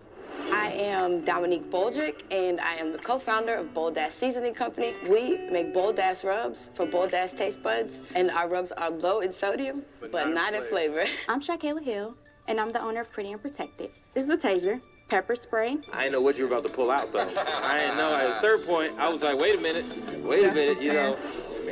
I 0.52 0.70
am 0.70 1.24
Dominique 1.24 1.70
Boldrick, 1.70 2.22
and 2.30 2.60
I 2.60 2.74
am 2.74 2.92
the 2.92 2.98
co-founder 2.98 3.54
of 3.54 3.74
Bold 3.74 3.94
Dash 3.94 4.12
Seasoning 4.12 4.54
Company. 4.54 4.94
We 5.08 5.36
make 5.50 5.72
Bold 5.72 5.96
Dash 5.96 6.24
rubs 6.24 6.70
for 6.74 6.86
Bold 6.86 7.10
Dash 7.10 7.32
taste 7.32 7.62
buds, 7.62 8.12
and 8.14 8.30
our 8.30 8.48
rubs 8.48 8.72
are 8.72 8.90
low 8.90 9.20
in 9.20 9.32
sodium, 9.32 9.82
but, 10.10 10.30
not, 10.30 10.54
in 10.54 10.62
flavor. 10.64 11.04
I'm 11.28 11.40
Shakayla 11.40 11.82
Hill, 11.82 12.16
and 12.48 12.60
I'm 12.60 12.72
the 12.72 12.82
owner 12.82 13.00
of 13.00 13.10
Pretty 13.10 13.32
and 13.32 13.40
Protected. 13.40 13.90
This 14.12 14.24
is 14.24 14.30
a 14.30 14.38
taser, 14.38 14.80
pepper 15.08 15.36
spray. 15.36 15.78
I 15.92 16.04
didn't 16.04 16.12
know 16.12 16.20
what 16.20 16.38
you 16.38 16.46
were 16.46 16.50
about 16.56 16.66
to 16.66 16.72
pull 16.72 16.90
out 16.90 17.12
though. 17.12 17.20
I 17.62 17.80
didn't 17.80 17.96
know 17.96 18.14
at 18.14 18.30
a 18.30 18.40
certain 18.40 18.66
point. 18.66 18.98
I 18.98 19.08
was 19.08 19.22
like, 19.22 19.38
wait 19.38 19.58
a 19.58 19.60
minute, 19.62 19.84
wait 20.24 20.44
a 20.44 20.52
minute, 20.52 20.80
you 20.82 20.92
know. 20.92 21.18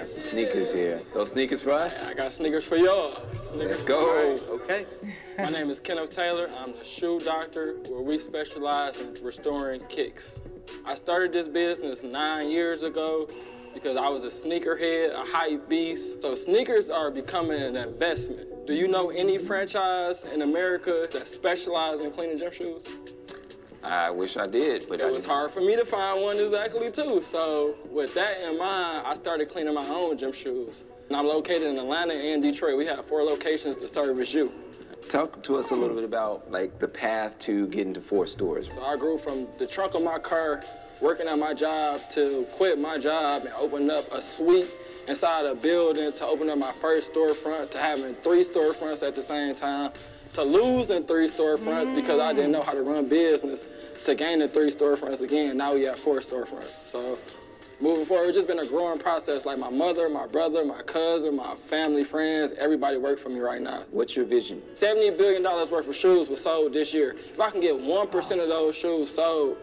Got 0.00 0.08
some 0.08 0.22
sneakers 0.30 0.72
here. 0.72 1.02
Those 1.12 1.32
sneakers 1.32 1.60
for 1.60 1.72
us? 1.72 1.92
I 2.06 2.14
got 2.14 2.32
sneakers 2.32 2.64
for 2.64 2.76
y'all. 2.76 3.20
Let's 3.52 3.82
go. 3.82 4.40
Okay. 4.48 4.86
My 5.38 5.50
name 5.50 5.68
is 5.68 5.78
Kenneth 5.78 6.16
Taylor. 6.16 6.50
I'm 6.56 6.72
the 6.72 6.86
shoe 6.86 7.20
doctor 7.20 7.74
where 7.86 8.00
we 8.00 8.18
specialize 8.18 8.96
in 8.96 9.14
restoring 9.22 9.82
kicks. 9.90 10.40
I 10.86 10.94
started 10.94 11.34
this 11.34 11.48
business 11.48 12.02
nine 12.02 12.50
years 12.50 12.82
ago 12.82 13.28
because 13.74 13.98
I 13.98 14.08
was 14.08 14.24
a 14.24 14.28
sneakerhead, 14.28 15.12
a 15.12 15.22
hype 15.22 15.68
beast. 15.68 16.22
So 16.22 16.34
sneakers 16.34 16.88
are 16.88 17.10
becoming 17.10 17.60
an 17.60 17.76
investment. 17.76 18.66
Do 18.66 18.72
you 18.72 18.88
know 18.88 19.10
any 19.10 19.36
franchise 19.36 20.24
in 20.32 20.40
America 20.40 21.10
that 21.12 21.28
specializes 21.28 22.02
in 22.02 22.10
cleaning 22.10 22.38
gym 22.38 22.52
shoes? 22.52 22.84
I 23.82 24.10
wish 24.10 24.36
I 24.36 24.46
did, 24.46 24.88
but 24.88 25.00
I 25.00 25.06
It 25.08 25.12
was 25.12 25.22
didn't. 25.22 25.32
hard 25.34 25.50
for 25.52 25.60
me 25.60 25.74
to 25.76 25.84
find 25.84 26.22
one 26.22 26.38
exactly 26.38 26.90
too. 26.90 27.22
So 27.22 27.74
with 27.90 28.12
that 28.14 28.40
in 28.42 28.58
mind, 28.58 29.06
I 29.06 29.14
started 29.14 29.48
cleaning 29.48 29.74
my 29.74 29.88
own 29.88 30.18
gym 30.18 30.32
shoes. 30.32 30.84
And 31.08 31.16
I'm 31.16 31.26
located 31.26 31.62
in 31.62 31.78
Atlanta 31.78 32.14
and 32.14 32.42
Detroit. 32.42 32.76
We 32.76 32.86
have 32.86 33.04
four 33.06 33.22
locations 33.22 33.76
to 33.78 33.88
service 33.88 34.32
you. 34.32 34.52
Talk 35.08 35.42
to 35.44 35.56
us 35.56 35.70
a 35.70 35.74
little 35.74 35.96
bit 35.96 36.04
about 36.04 36.50
like 36.50 36.78
the 36.78 36.86
path 36.86 37.38
to 37.40 37.66
getting 37.68 37.94
to 37.94 38.00
four 38.00 38.26
stores. 38.26 38.68
So 38.72 38.82
I 38.84 38.96
grew 38.96 39.18
from 39.18 39.48
the 39.58 39.66
trunk 39.66 39.94
of 39.94 40.02
my 40.02 40.18
car, 40.18 40.62
working 41.00 41.26
at 41.26 41.38
my 41.38 41.54
job, 41.54 42.02
to 42.10 42.46
quit 42.52 42.78
my 42.78 42.98
job 42.98 43.44
and 43.44 43.54
open 43.54 43.90
up 43.90 44.12
a 44.12 44.20
suite 44.20 44.70
inside 45.08 45.46
a 45.46 45.54
building, 45.54 46.12
to 46.12 46.26
open 46.26 46.48
up 46.50 46.58
my 46.58 46.72
first 46.80 47.12
storefront, 47.12 47.70
to 47.70 47.78
having 47.78 48.14
three 48.16 48.44
storefronts 48.44 49.02
at 49.02 49.16
the 49.16 49.22
same 49.22 49.54
time, 49.54 49.90
to 50.34 50.42
losing 50.42 51.04
three 51.04 51.28
storefronts 51.28 51.94
because 51.94 52.20
I 52.20 52.32
didn't 52.32 52.52
know 52.52 52.62
how 52.62 52.72
to 52.72 52.82
run 52.82 53.08
business, 53.08 53.60
to 54.04 54.14
gaining 54.14 54.48
three 54.48 54.70
storefronts 54.70 55.20
again. 55.20 55.56
Now 55.56 55.74
we 55.74 55.82
have 55.82 55.98
four 55.98 56.20
storefronts. 56.20 56.72
So 56.86 57.18
moving 57.80 58.06
forward, 58.06 58.28
it's 58.28 58.36
just 58.36 58.46
been 58.46 58.60
a 58.60 58.66
growing 58.66 58.98
process. 58.98 59.44
Like 59.44 59.58
my 59.58 59.70
mother, 59.70 60.08
my 60.08 60.26
brother, 60.26 60.64
my 60.64 60.82
cousin, 60.82 61.36
my 61.36 61.54
family, 61.68 62.04
friends, 62.04 62.52
everybody 62.58 62.96
work 62.96 63.18
for 63.18 63.28
me 63.28 63.40
right 63.40 63.60
now. 63.60 63.84
What's 63.90 64.16
your 64.16 64.24
vision? 64.24 64.62
$70 64.74 65.18
billion 65.18 65.42
worth 65.42 65.72
of 65.72 65.96
shoes 65.96 66.28
was 66.28 66.40
sold 66.40 66.72
this 66.72 66.94
year. 66.94 67.16
If 67.32 67.40
I 67.40 67.50
can 67.50 67.60
get 67.60 67.74
1% 67.74 68.42
of 68.42 68.48
those 68.48 68.74
shoes 68.74 69.14
sold 69.14 69.58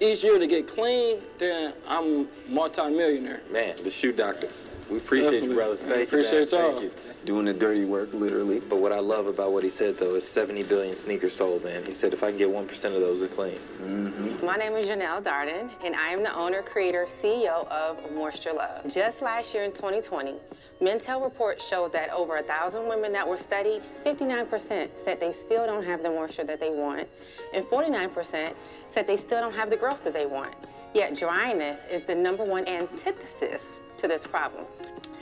each 0.00 0.22
year 0.24 0.38
to 0.38 0.46
get 0.46 0.66
clean, 0.66 1.18
then 1.38 1.74
I'm 1.86 2.28
multi-millionaire. 2.48 3.42
Man, 3.50 3.82
the 3.82 3.90
shoe 3.90 4.12
doctor. 4.12 4.48
We 4.90 4.96
appreciate 4.96 5.42
Definitely. 5.42 5.48
you, 5.48 5.54
brother. 5.54 5.76
Thank 5.76 5.90
you. 5.90 6.02
Appreciate 6.02 6.52
man. 6.52 6.64
y'all. 6.64 6.80
Thank 6.80 6.82
you. 6.82 6.92
Doing 7.24 7.44
the 7.44 7.52
dirty 7.52 7.84
work, 7.84 8.12
literally. 8.12 8.58
But 8.60 8.78
what 8.78 8.92
I 8.92 8.98
love 8.98 9.26
about 9.26 9.52
what 9.52 9.62
he 9.62 9.70
said 9.70 9.98
though 9.98 10.16
is 10.16 10.26
70 10.26 10.64
billion 10.64 10.96
sneakers 10.96 11.34
sold, 11.34 11.62
man. 11.62 11.84
He 11.84 11.92
said 11.92 12.12
if 12.12 12.24
I 12.24 12.30
can 12.30 12.38
get 12.38 12.48
1% 12.48 12.84
of 12.84 13.00
those, 13.00 13.20
they're 13.20 13.28
clean. 13.28 13.58
Mm-hmm. 13.80 14.44
My 14.44 14.56
name 14.56 14.72
is 14.72 14.88
Janelle 14.88 15.22
Darden, 15.22 15.70
and 15.84 15.94
I 15.94 16.08
am 16.08 16.22
the 16.22 16.34
owner, 16.34 16.62
creator, 16.62 17.06
CEO 17.22 17.68
of 17.68 17.98
Moisture 18.12 18.52
Love. 18.52 18.92
Just 18.92 19.22
last 19.22 19.54
year 19.54 19.64
in 19.64 19.72
2020, 19.72 20.34
Mintel 20.80 21.22
reports 21.22 21.64
showed 21.64 21.92
that 21.92 22.10
over 22.10 22.38
a 22.38 22.42
thousand 22.42 22.88
women 22.88 23.12
that 23.12 23.28
were 23.28 23.38
studied, 23.38 23.82
59% 24.04 24.88
said 25.04 25.20
they 25.20 25.32
still 25.32 25.66
don't 25.66 25.84
have 25.84 26.02
the 26.02 26.08
moisture 26.08 26.44
that 26.44 26.58
they 26.58 26.70
want, 26.70 27.06
and 27.52 27.64
49% 27.66 28.54
said 28.90 29.06
they 29.06 29.18
still 29.18 29.40
don't 29.40 29.54
have 29.54 29.70
the 29.70 29.76
growth 29.76 30.02
that 30.04 30.14
they 30.14 30.26
want. 30.26 30.54
Yet 30.94 31.14
dryness 31.14 31.80
is 31.88 32.02
the 32.02 32.14
number 32.14 32.44
one 32.44 32.66
antithesis 32.66 33.80
to 34.00 34.08
this 34.08 34.24
problem. 34.24 34.64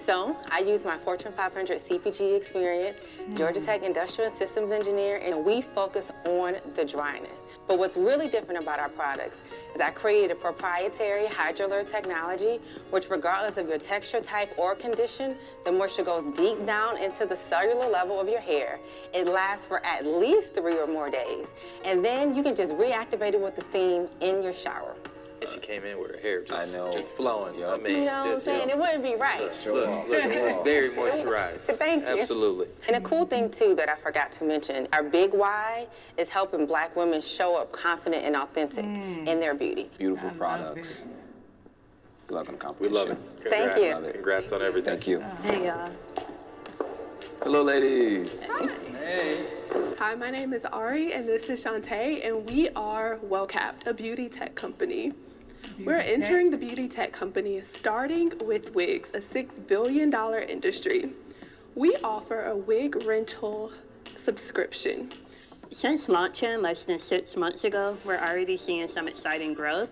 So 0.09 0.37
I 0.51 0.61
use 0.61 0.85
my 0.85 0.97
Fortune 0.97 1.33
500 1.33 1.81
CPG 1.81 2.35
experience, 2.35 2.97
Georgia 3.35 3.61
mm. 3.61 3.65
Tech 3.67 3.83
Industrial 3.83 4.31
Systems 4.31 4.71
Engineer, 4.71 5.17
and 5.17 5.45
we 5.45 5.61
focus 5.61 6.11
on 6.25 6.57
the 6.77 6.85
dryness. 6.85 7.41
But 7.67 7.79
what's 7.79 7.97
really 7.97 8.29
different 8.29 8.63
about 8.63 8.79
our 8.79 8.89
products 8.89 9.37
is 9.75 9.83
I 9.83 9.91
created 9.91 10.31
a 10.31 10.35
proprietary 10.35 11.27
hydrolar 11.27 11.87
technology, 11.87 12.59
which 12.89 13.11
regardless 13.11 13.59
of 13.59 13.69
your 13.69 13.77
texture 13.77 14.21
type 14.21 14.55
or 14.57 14.75
condition, 14.75 15.37
the 15.67 15.73
moisture 15.73 16.05
goes 16.05 16.25
deep 16.35 16.65
down 16.65 16.97
into 16.97 17.27
the 17.27 17.37
cellular 17.37 17.89
level 17.91 18.19
of 18.19 18.29
your 18.29 18.41
hair. 18.41 18.79
It 19.13 19.27
lasts 19.27 19.67
for 19.67 19.85
at 19.85 20.07
least 20.07 20.55
three 20.55 20.79
or 20.79 20.87
more 20.87 21.11
days. 21.11 21.49
And 21.85 22.03
then 22.03 22.35
you 22.35 22.43
can 22.43 22.57
just 22.57 22.73
reactivate 22.75 23.35
it 23.35 23.41
with 23.41 23.57
the 23.57 23.65
steam 23.65 24.09
in 24.21 24.43
your 24.43 24.55
shower. 24.55 24.97
And 25.41 25.51
she 25.51 25.61
came 25.61 25.85
in 25.85 26.01
with 26.01 26.13
her 26.13 26.21
hair 26.21 26.43
just, 26.43 26.53
I 26.53 26.67
know. 26.67 26.93
just 26.93 27.15
flowing. 27.15 27.65
I 27.65 27.77
mean, 27.77 27.93
you 27.93 28.05
know 28.05 28.05
what 28.05 28.13
I'm 28.13 28.33
just, 28.35 28.45
saying? 28.45 28.59
just 28.61 28.71
It 28.71 28.79
wouldn't 28.79 29.03
be 29.03 29.15
right. 29.15 29.43
look, 29.43 29.65
look, 29.67 30.09
look, 30.09 30.25
it's 30.25 30.65
very 30.65 30.91
moisturized. 30.91 31.61
Thank 31.79 32.03
you. 32.03 32.21
Absolutely. 32.21 32.67
And 32.87 32.97
a 32.97 33.01
cool 33.01 33.25
thing 33.25 33.51
too 33.51 33.75
that 33.77 33.89
I 33.89 33.97
forgot 33.97 34.33
to 34.33 34.45
mention, 34.45 34.89
our 34.93 35.03
big 35.03 35.33
why 35.33 35.87
is 36.17 36.29
helping 36.29 36.67
black 36.67 36.95
women 36.97 37.21
show 37.21 37.57
up 37.57 37.71
confident 37.73 38.25
and 38.25 38.35
authentic 38.37 38.85
mm. 38.85 39.27
in 39.27 39.39
their 39.39 39.55
beauty. 39.55 39.91
Beautiful 39.99 40.31
products. 40.31 41.05
Good 42.27 42.35
luck 42.35 42.49
on 42.49 42.59
the 42.59 42.73
We 42.81 42.89
love 42.89 43.11
it. 43.11 43.19
Thank 43.49 43.79
you. 43.79 43.95
Love 43.95 44.05
it. 44.05 44.15
Congrats 44.15 44.53
on 44.53 44.61
everything. 44.61 44.95
Thank 44.95 45.07
you. 45.07 45.21
Hey, 45.43 45.67
y'all. 45.67 45.91
Hello, 47.43 47.63
ladies. 47.63 48.43
Hey. 48.43 49.47
Hi, 49.99 50.15
my 50.15 50.31
name 50.31 50.53
is 50.53 50.65
Ari, 50.65 51.13
and 51.13 51.27
this 51.27 51.45
is 51.45 51.65
Shantae, 51.65 52.27
and 52.27 52.49
we 52.51 52.69
are 52.71 53.19
WellCapped, 53.25 53.87
a 53.87 53.95
beauty 53.95 54.29
tech 54.29 54.55
company. 54.55 55.13
We're 55.85 56.03
Beauty 56.03 56.09
tech. 56.09 56.25
entering 56.25 56.51
the 56.51 56.57
beauty 56.57 56.89
tech 56.89 57.13
company 57.13 57.61
starting 57.63 58.33
with 58.41 58.75
wigs, 58.75 59.11
a 59.15 59.19
$6 59.19 59.65
billion 59.69 60.13
industry. 60.49 61.11
We 61.77 61.95
offer 62.03 62.47
a 62.47 62.57
wig 62.57 62.97
rental 63.07 63.71
subscription. 64.17 65.13
Since 65.71 66.09
launching 66.09 66.63
less 66.63 66.85
than 66.85 66.99
six 66.99 67.37
months 67.37 67.63
ago, 67.63 67.97
we're 68.05 68.19
already 68.19 68.57
seeing 68.57 68.89
some 68.89 69.07
exciting 69.07 69.55
growth. 69.55 69.91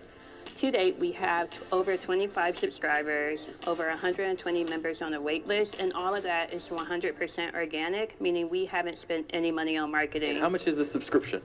To 0.55 0.71
date, 0.71 0.97
we 0.99 1.13
have 1.13 1.51
t- 1.51 1.59
over 1.71 1.95
25 1.95 2.57
subscribers, 2.57 3.47
over 3.65 3.87
120 3.87 4.63
members 4.65 5.01
on 5.01 5.11
the 5.11 5.21
wait 5.21 5.47
list, 5.47 5.75
and 5.79 5.93
all 5.93 6.13
of 6.13 6.23
that 6.23 6.51
is 6.51 6.67
100% 6.67 7.53
organic, 7.53 8.19
meaning 8.19 8.49
we 8.49 8.65
haven't 8.65 8.97
spent 8.97 9.29
any 9.33 9.51
money 9.51 9.77
on 9.77 9.91
marketing. 9.91 10.35
How 10.37 10.49
much 10.49 10.67
is 10.67 10.75
the 10.75 10.85
subscription? 10.85 11.41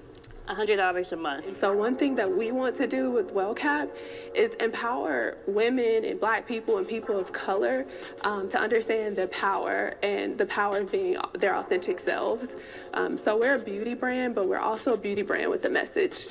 $100 0.48 1.12
a 1.12 1.16
month. 1.16 1.46
And 1.46 1.56
so, 1.56 1.72
one 1.72 1.96
thing 1.96 2.14
that 2.16 2.30
we 2.30 2.52
want 2.52 2.74
to 2.76 2.86
do 2.86 3.10
with 3.10 3.32
WellCap 3.32 3.90
is 4.34 4.54
empower 4.54 5.38
women 5.46 6.04
and 6.04 6.18
Black 6.18 6.46
people 6.46 6.78
and 6.78 6.88
people 6.88 7.18
of 7.18 7.32
color 7.32 7.86
um, 8.22 8.48
to 8.50 8.58
understand 8.58 9.16
their 9.16 9.28
power 9.28 9.94
and 10.02 10.36
the 10.36 10.46
power 10.46 10.78
of 10.78 10.90
being 10.90 11.16
their 11.34 11.56
authentic 11.56 11.98
selves. 11.98 12.56
Um, 12.94 13.16
so, 13.16 13.38
we're 13.38 13.56
a 13.56 13.58
beauty 13.58 13.94
brand, 13.94 14.34
but 14.34 14.48
we're 14.48 14.58
also 14.58 14.94
a 14.94 14.98
beauty 14.98 15.22
brand 15.22 15.50
with 15.50 15.64
a 15.64 15.70
message. 15.70 16.28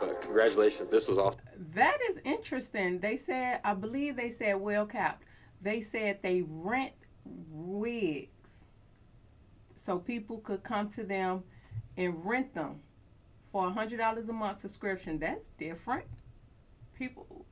But 0.00 0.22
congratulations. 0.22 0.90
This 0.90 1.08
was 1.08 1.18
awesome. 1.18 1.40
That 1.74 1.98
is 2.10 2.18
interesting. 2.24 2.98
They 2.98 3.16
said, 3.16 3.60
I 3.64 3.74
believe 3.74 4.16
they 4.16 4.30
said 4.30 4.54
well 4.54 4.86
capped. 4.86 5.24
They 5.60 5.80
said 5.80 6.18
they 6.22 6.42
rent 6.48 6.92
wigs 7.24 8.66
so 9.76 9.98
people 9.98 10.38
could 10.38 10.62
come 10.62 10.88
to 10.88 11.04
them 11.04 11.44
and 11.96 12.24
rent 12.24 12.54
them 12.54 12.80
for 13.52 13.66
a 13.66 13.70
hundred 13.70 13.98
dollars 13.98 14.28
a 14.28 14.32
month 14.32 14.58
subscription. 14.58 15.18
That's 15.18 15.50
different. 15.50 16.06
People, 16.94 17.44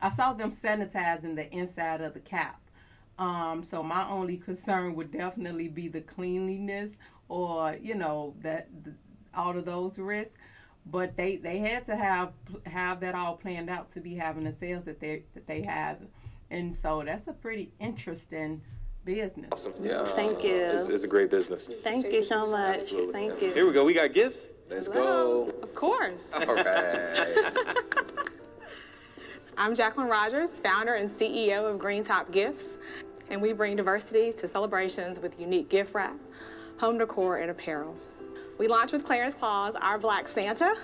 I 0.00 0.08
saw 0.08 0.32
them 0.32 0.50
sanitizing 0.50 1.36
the 1.36 1.48
inside 1.54 2.00
of 2.00 2.14
the 2.14 2.20
cap. 2.20 2.60
Um, 3.18 3.62
so 3.62 3.82
my 3.82 4.08
only 4.08 4.38
concern 4.38 4.94
would 4.94 5.10
definitely 5.12 5.68
be 5.68 5.88
the 5.88 6.00
cleanliness 6.00 6.98
or 7.28 7.76
you 7.80 7.94
know 7.94 8.34
that 8.40 8.68
the, 8.82 8.94
all 9.34 9.56
of 9.56 9.66
those 9.66 9.98
risks 9.98 10.36
but 10.86 11.16
they 11.16 11.36
they 11.36 11.58
had 11.58 11.84
to 11.84 11.94
have 11.94 12.32
have 12.64 12.98
that 13.00 13.14
all 13.14 13.36
planned 13.36 13.68
out 13.68 13.90
to 13.90 14.00
be 14.00 14.14
having 14.14 14.44
the 14.44 14.52
sales 14.52 14.84
that 14.84 14.98
they 15.00 15.22
that 15.34 15.46
they 15.46 15.60
have 15.60 15.98
and 16.50 16.74
so 16.74 17.02
that's 17.04 17.26
a 17.28 17.32
pretty 17.32 17.70
interesting 17.78 18.60
business 19.04 19.50
Awesome. 19.52 19.74
Yeah. 19.82 20.04
Thank 20.14 20.42
you. 20.42 20.56
It's, 20.56 20.88
it's 20.88 21.04
a 21.04 21.08
great 21.08 21.30
business. 21.30 21.68
Thank 21.82 22.12
you 22.12 22.22
so 22.22 22.46
much. 22.46 22.80
Absolutely. 22.80 23.12
Thank 23.12 23.32
Absolutely. 23.32 23.48
you. 23.48 23.54
Here 23.54 23.66
we 23.66 23.72
go. 23.72 23.84
We 23.84 23.94
got 23.94 24.12
gifts. 24.12 24.48
Let's 24.70 24.86
go. 24.86 25.52
Of 25.64 25.74
course. 25.74 26.20
All 26.32 26.54
right. 26.54 27.52
I'm 29.58 29.74
Jacqueline 29.74 30.06
Rogers, 30.06 30.50
founder 30.50 30.94
and 30.94 31.10
CEO 31.10 31.68
of 31.68 31.78
Green 31.78 32.04
Top 32.04 32.30
Gifts, 32.30 32.62
and 33.30 33.42
we 33.42 33.52
bring 33.52 33.74
diversity 33.74 34.32
to 34.32 34.46
celebrations 34.46 35.18
with 35.18 35.38
unique 35.40 35.68
gift 35.68 35.92
wrap, 35.92 36.16
home 36.78 36.98
decor, 36.98 37.38
and 37.38 37.50
apparel. 37.50 37.96
We 38.58 38.68
launched 38.68 38.92
with 38.92 39.04
Clarence 39.04 39.34
Claus, 39.34 39.74
our 39.74 39.98
Black 39.98 40.28
Santa. 40.28 40.76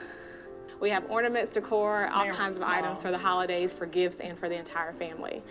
We 0.80 0.90
have 0.90 1.08
ornaments, 1.08 1.52
decor, 1.52 2.08
all 2.08 2.22
Clarence 2.22 2.36
kinds 2.36 2.56
of 2.56 2.64
items 2.64 3.00
for 3.00 3.12
the 3.12 3.18
holidays, 3.18 3.72
for 3.72 3.86
gifts, 3.86 4.18
and 4.18 4.36
for 4.36 4.48
the 4.48 4.56
entire 4.56 4.94
family. 4.94 5.42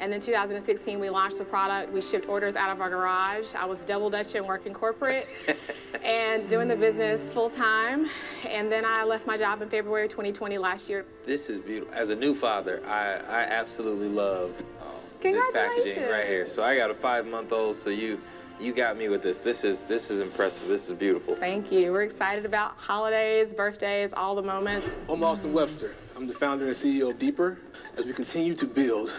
And 0.00 0.10
then 0.10 0.18
2016, 0.18 0.98
we 0.98 1.10
launched 1.10 1.36
the 1.36 1.44
product. 1.44 1.92
We 1.92 2.00
shipped 2.00 2.26
orders 2.26 2.56
out 2.56 2.70
of 2.70 2.80
our 2.80 2.88
garage. 2.88 3.54
I 3.54 3.66
was 3.66 3.82
double 3.82 4.08
dutching, 4.08 4.46
working 4.46 4.72
corporate, 4.72 5.28
and 6.02 6.48
doing 6.48 6.68
the 6.68 6.76
business 6.76 7.20
full 7.34 7.50
time. 7.50 8.08
And 8.48 8.72
then 8.72 8.86
I 8.86 9.04
left 9.04 9.26
my 9.26 9.36
job 9.36 9.60
in 9.60 9.68
February 9.68 10.08
2020 10.08 10.56
last 10.56 10.88
year. 10.88 11.04
This 11.26 11.50
is 11.50 11.58
beautiful. 11.58 11.94
As 11.94 12.08
a 12.08 12.16
new 12.16 12.34
father, 12.34 12.82
I, 12.86 13.16
I 13.16 13.42
absolutely 13.42 14.08
love 14.08 14.54
um, 14.80 14.94
this 15.20 15.44
packaging 15.52 16.04
right 16.04 16.26
here. 16.26 16.48
So 16.48 16.62
I 16.62 16.76
got 16.76 16.90
a 16.90 16.94
five 16.94 17.26
month 17.26 17.52
old. 17.52 17.76
So 17.76 17.90
you 17.90 18.18
you 18.58 18.72
got 18.72 18.96
me 18.96 19.08
with 19.08 19.22
this. 19.22 19.38
This 19.38 19.64
is 19.64 19.80
this 19.82 20.10
is 20.10 20.20
impressive. 20.20 20.66
This 20.66 20.88
is 20.88 20.94
beautiful. 20.94 21.36
Thank 21.36 21.70
you. 21.70 21.92
We're 21.92 22.02
excited 22.02 22.46
about 22.46 22.72
holidays, 22.78 23.52
birthdays, 23.52 24.14
all 24.14 24.34
the 24.34 24.42
moments. 24.42 24.88
I'm 25.10 25.22
Austin 25.22 25.52
Webster. 25.52 25.94
I'm 26.16 26.26
the 26.26 26.34
founder 26.34 26.66
and 26.66 26.74
CEO 26.74 27.10
of 27.10 27.18
Deeper. 27.18 27.58
As 27.98 28.06
we 28.06 28.12
continue 28.12 28.54
to 28.54 28.66
build, 28.66 29.12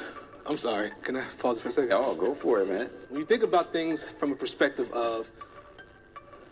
I'm 0.52 0.58
sorry, 0.58 0.92
can 1.02 1.16
I 1.16 1.24
pause 1.40 1.62
for 1.62 1.70
a 1.70 1.72
second? 1.72 1.94
Oh, 1.94 2.14
go 2.14 2.36
for 2.36 2.60
it, 2.60 2.68
man. 2.68 2.90
When 3.08 3.22
you 3.22 3.26
think 3.26 3.42
about 3.42 3.72
things 3.72 4.10
from 4.20 4.34
a 4.34 4.36
perspective 4.36 4.92
of, 4.92 5.32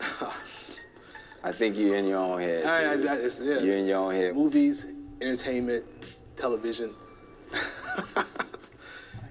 I 1.44 1.52
think 1.52 1.76
you're 1.76 1.96
in 1.96 2.06
your 2.06 2.16
own 2.16 2.40
head. 2.40 2.64
I, 2.64 2.92
I. 2.92 2.92
I, 2.92 2.94
yes. 3.20 3.38
You're 3.38 3.76
in 3.76 3.84
your 3.84 3.98
own 3.98 4.14
head. 4.14 4.34
movies, 4.34 4.86
entertainment, 5.20 5.84
television. 6.34 6.94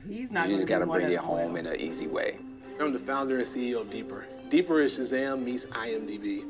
he's 0.07 0.29
not 0.29 0.47
You 0.47 0.57
going 0.57 0.57
just 0.57 0.61
to 0.61 0.65
gotta 0.67 0.85
bring 0.85 1.07
of 1.07 1.13
it 1.13 1.17
home 1.17 1.49
12. 1.53 1.55
in 1.55 1.65
an 1.65 1.79
easy 1.79 2.05
way. 2.05 2.37
I'm 2.79 2.93
the 2.93 2.99
founder 2.99 3.37
and 3.37 3.47
CEO 3.47 3.81
of 3.81 3.89
Deeper. 3.89 4.27
Deeper 4.51 4.81
is 4.81 4.99
Shazam 4.99 5.41
meets 5.41 5.65
IMDb. 5.65 6.45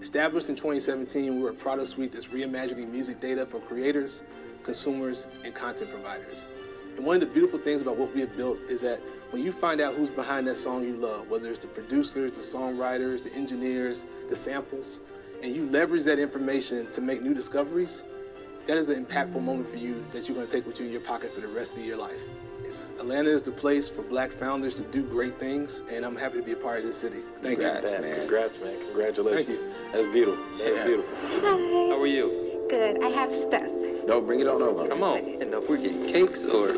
Established 0.00 0.48
in 0.48 0.54
2017, 0.54 1.38
we're 1.38 1.50
a 1.50 1.52
product 1.52 1.90
suite 1.90 2.12
that's 2.12 2.28
reimagining 2.28 2.90
music 2.90 3.20
data 3.20 3.44
for 3.44 3.60
creators, 3.60 4.22
consumers, 4.62 5.26
and 5.44 5.54
content 5.54 5.90
providers. 5.90 6.46
And 6.96 7.06
one 7.06 7.16
of 7.16 7.20
the 7.20 7.26
beautiful 7.26 7.58
things 7.58 7.82
about 7.82 7.96
what 7.96 8.14
we 8.14 8.20
have 8.20 8.36
built 8.36 8.58
is 8.68 8.80
that 8.82 9.00
when 9.30 9.42
you 9.42 9.52
find 9.52 9.80
out 9.80 9.94
who's 9.94 10.10
behind 10.10 10.46
that 10.48 10.56
song 10.56 10.82
you 10.82 10.96
love, 10.96 11.28
whether 11.28 11.50
it's 11.50 11.60
the 11.60 11.68
producers, 11.68 12.36
the 12.36 12.42
songwriters, 12.42 13.22
the 13.22 13.32
engineers, 13.32 14.04
the 14.28 14.36
samples, 14.36 15.00
and 15.42 15.54
you 15.54 15.68
leverage 15.70 16.04
that 16.04 16.18
information 16.18 16.90
to 16.92 17.00
make 17.00 17.22
new 17.22 17.32
discoveries, 17.32 18.02
that 18.66 18.76
is 18.76 18.88
an 18.88 19.04
impactful 19.04 19.40
moment 19.42 19.70
for 19.70 19.76
you 19.76 20.04
that 20.12 20.28
you're 20.28 20.36
going 20.36 20.46
to 20.46 20.52
take 20.52 20.66
with 20.66 20.78
you 20.78 20.86
in 20.86 20.92
your 20.92 21.00
pocket 21.00 21.34
for 21.34 21.40
the 21.40 21.48
rest 21.48 21.76
of 21.76 21.84
your 21.84 21.96
life. 21.96 22.20
It's, 22.64 22.88
Atlanta 22.98 23.30
is 23.30 23.42
the 23.42 23.52
place 23.52 23.88
for 23.88 24.02
black 24.02 24.32
founders 24.32 24.74
to 24.74 24.82
do 24.82 25.02
great 25.02 25.38
things, 25.38 25.82
and 25.90 26.04
I'm 26.04 26.14
happy 26.16 26.38
to 26.38 26.42
be 26.44 26.52
a 26.52 26.56
part 26.56 26.78
of 26.80 26.84
this 26.84 26.96
city. 26.96 27.20
Thank 27.42 27.58
Congrats, 27.60 27.90
you. 27.90 28.00
man. 28.00 28.18
Congrats, 28.18 28.58
man. 28.60 28.78
Congratulations. 28.92 29.46
Thank 29.46 29.58
you. 29.58 29.72
That's 29.92 30.06
beautiful. 30.12 30.44
That's 30.58 30.76
Yeah. 30.76 30.84
beautiful. 30.84 31.16
Hi. 31.22 31.40
How 31.40 32.00
are 32.00 32.06
you? 32.06 32.66
Good. 32.68 33.02
I 33.02 33.08
have 33.08 33.32
stuff. 33.32 33.69
No, 34.06 34.20
bring 34.20 34.40
it 34.40 34.48
on 34.48 34.62
over. 34.62 34.88
Come 34.88 35.02
on. 35.02 35.18
And 35.18 35.54
if 35.54 35.68
we're 35.68 35.76
getting 35.76 36.06
cakes 36.06 36.44
or 36.44 36.72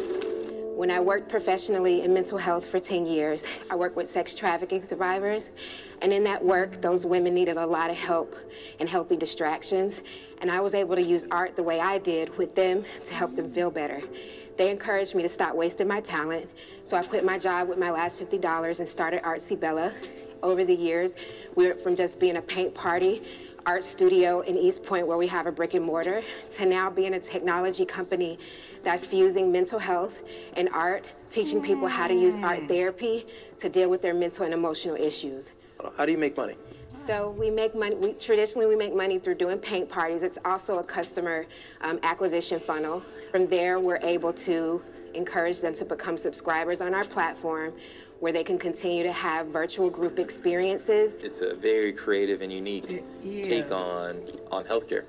When 0.76 0.90
I 0.90 1.00
worked 1.00 1.28
professionally 1.28 2.02
in 2.02 2.12
mental 2.12 2.36
health 2.36 2.66
for 2.66 2.80
10 2.80 3.06
years, 3.06 3.44
I 3.70 3.76
worked 3.76 3.96
with 3.96 4.10
sex 4.10 4.34
trafficking 4.34 4.82
survivors. 4.84 5.48
And 6.00 6.12
in 6.12 6.24
that 6.24 6.44
work, 6.44 6.80
those 6.80 7.06
women 7.06 7.34
needed 7.34 7.56
a 7.56 7.66
lot 7.66 7.90
of 7.90 7.96
help 7.96 8.34
and 8.80 8.88
healthy 8.88 9.16
distractions. 9.16 10.00
And 10.40 10.50
I 10.50 10.60
was 10.60 10.74
able 10.74 10.96
to 10.96 11.02
use 11.02 11.24
art 11.30 11.54
the 11.54 11.62
way 11.62 11.78
I 11.80 11.98
did 11.98 12.36
with 12.36 12.54
them 12.54 12.84
to 13.06 13.14
help 13.14 13.36
them 13.36 13.52
feel 13.52 13.70
better. 13.70 14.02
They 14.58 14.70
encouraged 14.70 15.14
me 15.14 15.22
to 15.22 15.28
stop 15.28 15.54
wasting 15.54 15.88
my 15.88 16.00
talent. 16.00 16.50
So 16.84 16.96
I 16.96 17.02
quit 17.04 17.24
my 17.24 17.38
job 17.38 17.68
with 17.68 17.78
my 17.78 17.90
last 17.90 18.18
$50 18.18 18.78
and 18.78 18.88
started 18.88 19.22
Artsy 19.22 19.58
Bella. 19.58 19.92
Over 20.42 20.64
the 20.64 20.74
years, 20.74 21.14
we 21.54 21.68
went 21.68 21.80
from 21.82 21.94
just 21.94 22.18
being 22.18 22.36
a 22.36 22.42
paint 22.42 22.74
party 22.74 23.22
art 23.66 23.84
studio 23.84 24.40
in 24.40 24.56
East 24.56 24.82
Point 24.84 25.06
where 25.06 25.16
we 25.16 25.26
have 25.28 25.46
a 25.46 25.52
brick 25.52 25.74
and 25.74 25.84
mortar 25.84 26.22
to 26.56 26.66
now 26.66 26.90
being 26.90 27.14
a 27.14 27.20
technology 27.20 27.84
company 27.84 28.38
that's 28.82 29.04
fusing 29.04 29.52
mental 29.52 29.78
health 29.78 30.18
and 30.54 30.68
art, 30.70 31.04
teaching 31.30 31.62
people 31.62 31.86
how 31.88 32.06
to 32.06 32.14
use 32.14 32.34
art 32.42 32.66
therapy 32.68 33.26
to 33.60 33.68
deal 33.68 33.88
with 33.88 34.02
their 34.02 34.14
mental 34.14 34.44
and 34.44 34.54
emotional 34.54 34.96
issues. 34.96 35.50
how 35.96 36.04
do 36.04 36.12
you 36.12 36.18
make 36.18 36.36
money? 36.36 36.56
So 37.06 37.30
we 37.30 37.50
make 37.50 37.74
money. 37.74 37.96
We 37.96 38.12
traditionally 38.12 38.66
we 38.66 38.76
make 38.76 38.94
money 38.94 39.18
through 39.18 39.34
doing 39.34 39.58
paint 39.58 39.88
parties. 39.88 40.22
It's 40.22 40.38
also 40.44 40.78
a 40.78 40.84
customer 40.84 41.46
um, 41.80 41.98
acquisition 42.02 42.60
funnel. 42.60 43.02
From 43.32 43.46
there, 43.46 43.80
we're 43.80 44.00
able 44.02 44.32
to 44.34 44.82
encourage 45.14 45.60
them 45.60 45.74
to 45.74 45.84
become 45.84 46.16
subscribers 46.16 46.80
on 46.80 46.94
our 46.94 47.04
platform, 47.04 47.72
where 48.22 48.30
they 48.30 48.44
can 48.44 48.56
continue 48.56 49.02
to 49.02 49.10
have 49.10 49.48
virtual 49.48 49.90
group 49.90 50.20
experiences. 50.20 51.14
It's 51.20 51.40
a 51.40 51.56
very 51.56 51.92
creative 51.92 52.40
and 52.40 52.52
unique 52.52 52.86
take 52.86 53.64
is. 53.66 53.72
on 53.72 54.14
on 54.52 54.62
healthcare 54.62 55.06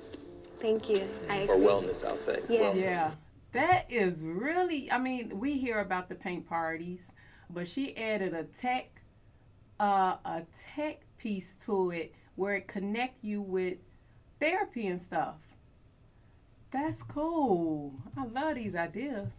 Thank 0.56 0.88
you. 0.88 1.06
I 1.30 1.46
or 1.46 1.54
agree. 1.54 1.66
wellness. 1.66 2.04
I'll 2.04 2.16
say. 2.16 2.40
Yeah. 2.48 2.60
Wellness. 2.60 2.80
Yeah. 2.80 3.10
That 3.52 3.86
is 3.88 4.24
really, 4.24 4.90
I 4.90 4.98
mean, 4.98 5.38
we 5.38 5.56
hear 5.56 5.78
about 5.78 6.08
the 6.08 6.16
paint 6.16 6.48
parties, 6.48 7.12
but 7.50 7.68
she 7.68 7.96
added 7.96 8.34
a 8.34 8.42
tech, 8.44 9.00
uh, 9.78 10.16
a 10.24 10.42
tech 10.74 11.02
piece 11.16 11.54
to 11.66 11.92
it 11.92 12.14
where 12.34 12.56
it 12.56 12.66
connect 12.66 13.22
you 13.22 13.42
with 13.42 13.78
therapy 14.40 14.88
and 14.88 15.00
stuff. 15.00 15.36
That's 16.72 17.04
cool. 17.04 17.94
I 18.16 18.24
love 18.24 18.56
these 18.56 18.74
ideas. 18.74 19.30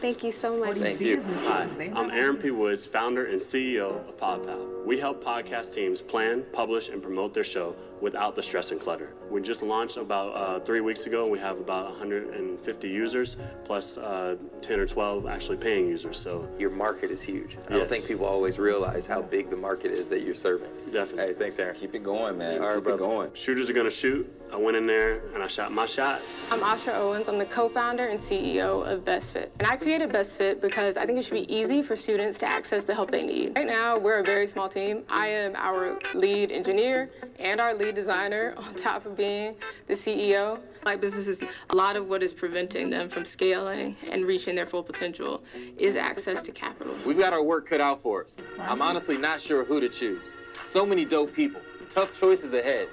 Thank 0.00 0.22
you 0.22 0.32
so 0.32 0.58
much. 0.58 0.76
Thank 0.76 1.00
you. 1.00 1.22
Hi, 1.22 1.66
I'm 1.94 2.10
Aaron 2.10 2.36
P. 2.36 2.50
Woods, 2.50 2.84
founder 2.84 3.24
and 3.24 3.40
CEO 3.40 4.06
of 4.06 4.18
PodPal. 4.18 4.84
We 4.84 5.00
help 5.00 5.24
podcast 5.24 5.72
teams 5.74 6.02
plan, 6.02 6.44
publish, 6.52 6.90
and 6.90 7.02
promote 7.02 7.32
their 7.32 7.42
show 7.42 7.74
without 8.02 8.36
the 8.36 8.42
stress 8.42 8.70
and 8.70 8.78
clutter. 8.78 9.14
We 9.30 9.40
just 9.40 9.62
launched 9.62 9.96
about 9.96 10.36
uh, 10.36 10.60
three 10.60 10.82
weeks 10.82 11.06
ago, 11.06 11.22
and 11.22 11.32
we 11.32 11.38
have 11.38 11.58
about 11.58 11.86
150 11.88 12.86
users, 12.86 13.38
plus 13.64 13.96
uh, 13.96 14.36
10 14.60 14.78
or 14.78 14.84
12 14.86 15.26
actually 15.26 15.56
paying 15.56 15.88
users. 15.88 16.18
So 16.18 16.46
your 16.58 16.68
market 16.68 17.10
is 17.10 17.22
huge. 17.22 17.56
I 17.68 17.72
don't 17.72 17.88
think 17.88 18.04
people 18.06 18.26
always 18.26 18.58
realize 18.58 19.06
how 19.06 19.22
big 19.22 19.48
the 19.48 19.56
market 19.56 19.90
is 19.90 20.08
that 20.08 20.20
you're 20.20 20.34
serving. 20.34 20.68
Definitely. 20.92 21.32
Hey, 21.32 21.34
thanks, 21.38 21.58
Aaron. 21.58 21.76
Keep 21.76 21.94
it 21.94 22.04
going, 22.04 22.36
man. 22.36 22.60
All 22.60 22.66
right, 22.66 22.74
Keep 22.74 22.84
brother. 22.84 23.02
it 23.02 23.06
going. 23.06 23.30
Shooters 23.32 23.70
are 23.70 23.72
gonna 23.72 23.90
shoot. 23.90 24.30
I 24.54 24.56
went 24.56 24.76
in 24.76 24.86
there 24.86 25.20
and 25.34 25.42
I 25.42 25.48
shot 25.48 25.72
my 25.72 25.84
shot. 25.84 26.22
I'm 26.48 26.60
Asha 26.60 26.94
Owens. 26.94 27.26
I'm 27.28 27.40
the 27.40 27.44
co-founder 27.44 28.06
and 28.06 28.20
CEO 28.20 28.88
of 28.88 29.04
BestFit. 29.04 29.48
And 29.58 29.66
I 29.66 29.74
created 29.76 30.10
BestFit 30.10 30.60
because 30.60 30.96
I 30.96 31.04
think 31.04 31.18
it 31.18 31.24
should 31.24 31.34
be 31.34 31.52
easy 31.52 31.82
for 31.82 31.96
students 31.96 32.38
to 32.38 32.46
access 32.46 32.84
the 32.84 32.94
help 32.94 33.10
they 33.10 33.24
need. 33.24 33.56
Right 33.56 33.66
now, 33.66 33.98
we're 33.98 34.20
a 34.20 34.22
very 34.22 34.46
small 34.46 34.68
team. 34.68 35.02
I 35.08 35.26
am 35.26 35.56
our 35.56 35.98
lead 36.14 36.52
engineer 36.52 37.10
and 37.40 37.60
our 37.60 37.74
lead 37.74 37.96
designer 37.96 38.54
on 38.56 38.76
top 38.76 39.06
of 39.06 39.16
being 39.16 39.56
the 39.88 39.94
CEO. 39.94 40.60
My 40.84 40.94
business 40.94 41.26
is 41.26 41.42
a 41.70 41.74
lot 41.74 41.96
of 41.96 42.06
what 42.06 42.22
is 42.22 42.32
preventing 42.32 42.90
them 42.90 43.08
from 43.08 43.24
scaling 43.24 43.96
and 44.08 44.24
reaching 44.24 44.54
their 44.54 44.66
full 44.66 44.84
potential 44.84 45.42
is 45.78 45.96
access 45.96 46.44
to 46.44 46.52
capital. 46.52 46.94
We've 47.04 47.18
got 47.18 47.32
our 47.32 47.42
work 47.42 47.68
cut 47.68 47.80
out 47.80 48.02
for 48.02 48.22
us. 48.22 48.36
I'm 48.60 48.82
honestly 48.82 49.18
not 49.18 49.40
sure 49.40 49.64
who 49.64 49.80
to 49.80 49.88
choose. 49.88 50.32
So 50.62 50.86
many 50.86 51.04
dope 51.04 51.34
people, 51.34 51.60
tough 51.90 52.12
choices 52.16 52.54
ahead. 52.54 52.86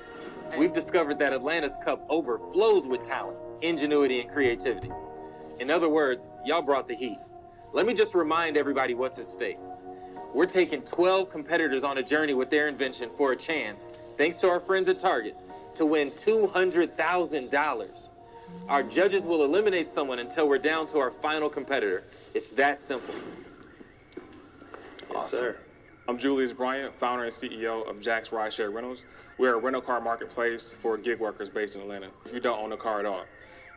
We've 0.57 0.73
discovered 0.73 1.17
that 1.19 1.33
Atlanta's 1.33 1.77
cup 1.77 2.05
overflows 2.09 2.87
with 2.87 3.01
talent, 3.01 3.37
ingenuity, 3.61 4.19
and 4.21 4.29
creativity. 4.29 4.91
In 5.59 5.71
other 5.71 5.89
words, 5.89 6.27
y'all 6.45 6.61
brought 6.61 6.87
the 6.87 6.93
heat. 6.93 7.17
Let 7.73 7.85
me 7.85 7.93
just 7.93 8.13
remind 8.13 8.57
everybody 8.57 8.93
what's 8.93 9.17
at 9.17 9.25
stake. 9.25 9.57
We're 10.33 10.45
taking 10.45 10.81
12 10.81 11.29
competitors 11.29 11.83
on 11.83 11.97
a 11.99 12.03
journey 12.03 12.33
with 12.33 12.49
their 12.49 12.67
invention 12.67 13.09
for 13.17 13.31
a 13.31 13.35
chance, 13.35 13.89
thanks 14.17 14.37
to 14.37 14.49
our 14.49 14.59
friends 14.59 14.89
at 14.89 14.99
Target, 14.99 15.37
to 15.75 15.85
win 15.85 16.11
$200,000. 16.11 18.09
Our 18.67 18.83
judges 18.83 19.25
will 19.25 19.43
eliminate 19.43 19.89
someone 19.89 20.19
until 20.19 20.47
we're 20.47 20.57
down 20.57 20.85
to 20.87 20.99
our 20.99 21.11
final 21.11 21.49
competitor. 21.49 22.03
It's 22.33 22.47
that 22.49 22.79
simple. 22.79 23.15
Yes, 25.13 25.31
sir. 25.31 25.57
I'm 26.07 26.17
Julius 26.17 26.51
Bryant, 26.51 26.93
founder 26.99 27.25
and 27.25 27.33
CEO 27.33 27.89
of 27.89 28.01
Jack's 28.01 28.29
Rideshare 28.29 28.73
Rentals. 28.73 29.03
We're 29.41 29.55
a 29.55 29.57
rental 29.57 29.81
car 29.81 29.99
marketplace 29.99 30.75
for 30.83 30.99
gig 30.99 31.19
workers 31.19 31.49
based 31.49 31.73
in 31.73 31.81
Atlanta. 31.81 32.11
If 32.27 32.31
you 32.31 32.39
don't 32.39 32.59
own 32.59 32.73
a 32.73 32.77
car 32.77 32.99
at 32.99 33.07
all, 33.07 33.25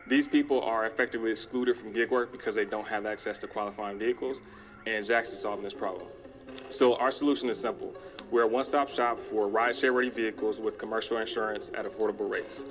these 0.05 0.27
people 0.27 0.61
are 0.61 0.85
effectively 0.85 1.31
excluded 1.31 1.75
from 1.75 1.91
gig 1.91 2.11
work 2.11 2.31
because 2.31 2.53
they 2.53 2.65
don't 2.65 2.87
have 2.87 3.07
access 3.07 3.39
to 3.39 3.47
qualifying 3.47 3.97
vehicles, 3.97 4.41
and 4.85 5.03
Jack's 5.03 5.33
is 5.33 5.41
solving 5.41 5.63
this 5.63 5.73
problem. 5.73 6.05
So 6.69 6.97
our 6.97 7.11
solution 7.11 7.49
is 7.49 7.59
simple. 7.59 7.95
We're 8.29 8.43
a 8.43 8.47
one-stop 8.47 8.89
shop 8.89 9.19
for 9.19 9.47
rideshare-ready 9.49 10.11
vehicles 10.11 10.59
with 10.59 10.77
commercial 10.77 11.17
insurance 11.17 11.71
at 11.75 11.91
affordable 11.91 12.29
rates. 12.29 12.63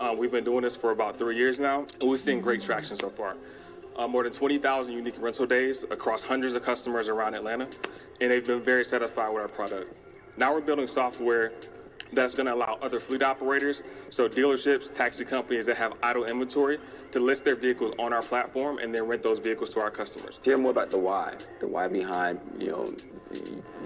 Um, 0.00 0.18
we've 0.18 0.32
been 0.32 0.42
doing 0.42 0.62
this 0.62 0.74
for 0.74 0.90
about 0.90 1.20
three 1.20 1.36
years 1.36 1.60
now, 1.60 1.86
and 2.00 2.10
we've 2.10 2.18
seen 2.18 2.40
great 2.40 2.62
traction 2.62 2.96
so 2.96 3.10
far. 3.10 3.36
Uh, 3.94 4.08
more 4.08 4.24
than 4.24 4.32
20,000 4.32 4.92
unique 4.92 5.14
rental 5.20 5.46
days 5.46 5.84
across 5.92 6.24
hundreds 6.24 6.54
of 6.54 6.64
customers 6.64 7.06
around 7.06 7.34
Atlanta, 7.34 7.68
and 8.20 8.28
they've 8.32 8.44
been 8.44 8.60
very 8.60 8.84
satisfied 8.84 9.28
with 9.28 9.40
our 9.40 9.48
product. 9.48 9.94
Now 10.36 10.52
we're 10.52 10.62
building 10.62 10.88
software 10.88 11.52
that's 12.12 12.34
going 12.34 12.46
to 12.46 12.54
allow 12.54 12.78
other 12.82 13.00
fleet 13.00 13.22
operators, 13.22 13.82
so 14.10 14.28
dealerships, 14.28 14.94
taxi 14.94 15.24
companies 15.24 15.66
that 15.66 15.76
have 15.76 15.94
idle 16.02 16.24
inventory, 16.24 16.78
to 17.12 17.20
list 17.20 17.44
their 17.44 17.56
vehicles 17.56 17.94
on 17.98 18.12
our 18.12 18.22
platform 18.22 18.78
and 18.78 18.94
then 18.94 19.04
rent 19.04 19.22
those 19.22 19.38
vehicles 19.38 19.70
to 19.70 19.80
our 19.80 19.90
customers. 19.90 20.38
Share 20.44 20.58
more 20.58 20.70
about 20.70 20.90
the 20.90 20.98
why, 20.98 21.34
the 21.60 21.66
why 21.66 21.88
behind 21.88 22.40
you 22.58 22.68
know 22.68 22.94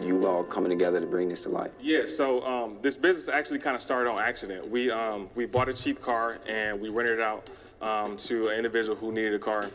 you 0.01 0.27
all 0.27 0.45
coming 0.45 0.71
together 0.71 1.01
to 1.01 1.07
bring 1.07 1.29
this 1.29 1.43
to 1.43 1.49
life. 1.49 1.71
Yeah, 1.81 2.03
so 2.07 2.45
um, 2.45 2.79
this 2.83 2.97
business 2.97 3.29
actually 3.29 3.59
kind 3.59 3.77
of 3.77 3.83
started 3.83 4.11
on 4.11 4.19
accident. 4.19 4.69
We 4.69 4.91
um, 4.91 5.29
we 5.35 5.47
bought 5.47 5.69
a 5.69 5.75
cheap 5.75 6.03
car 6.03 6.39
and 6.47 6.81
we 6.81 6.89
rented 6.89 7.19
it 7.19 7.23
out 7.23 7.49
um, 7.81 8.17
to 8.19 8.49
an 8.49 8.57
individual 8.57 8.97
who 8.97 9.13
needed 9.13 9.35
a 9.35 9.39
car. 9.39 9.71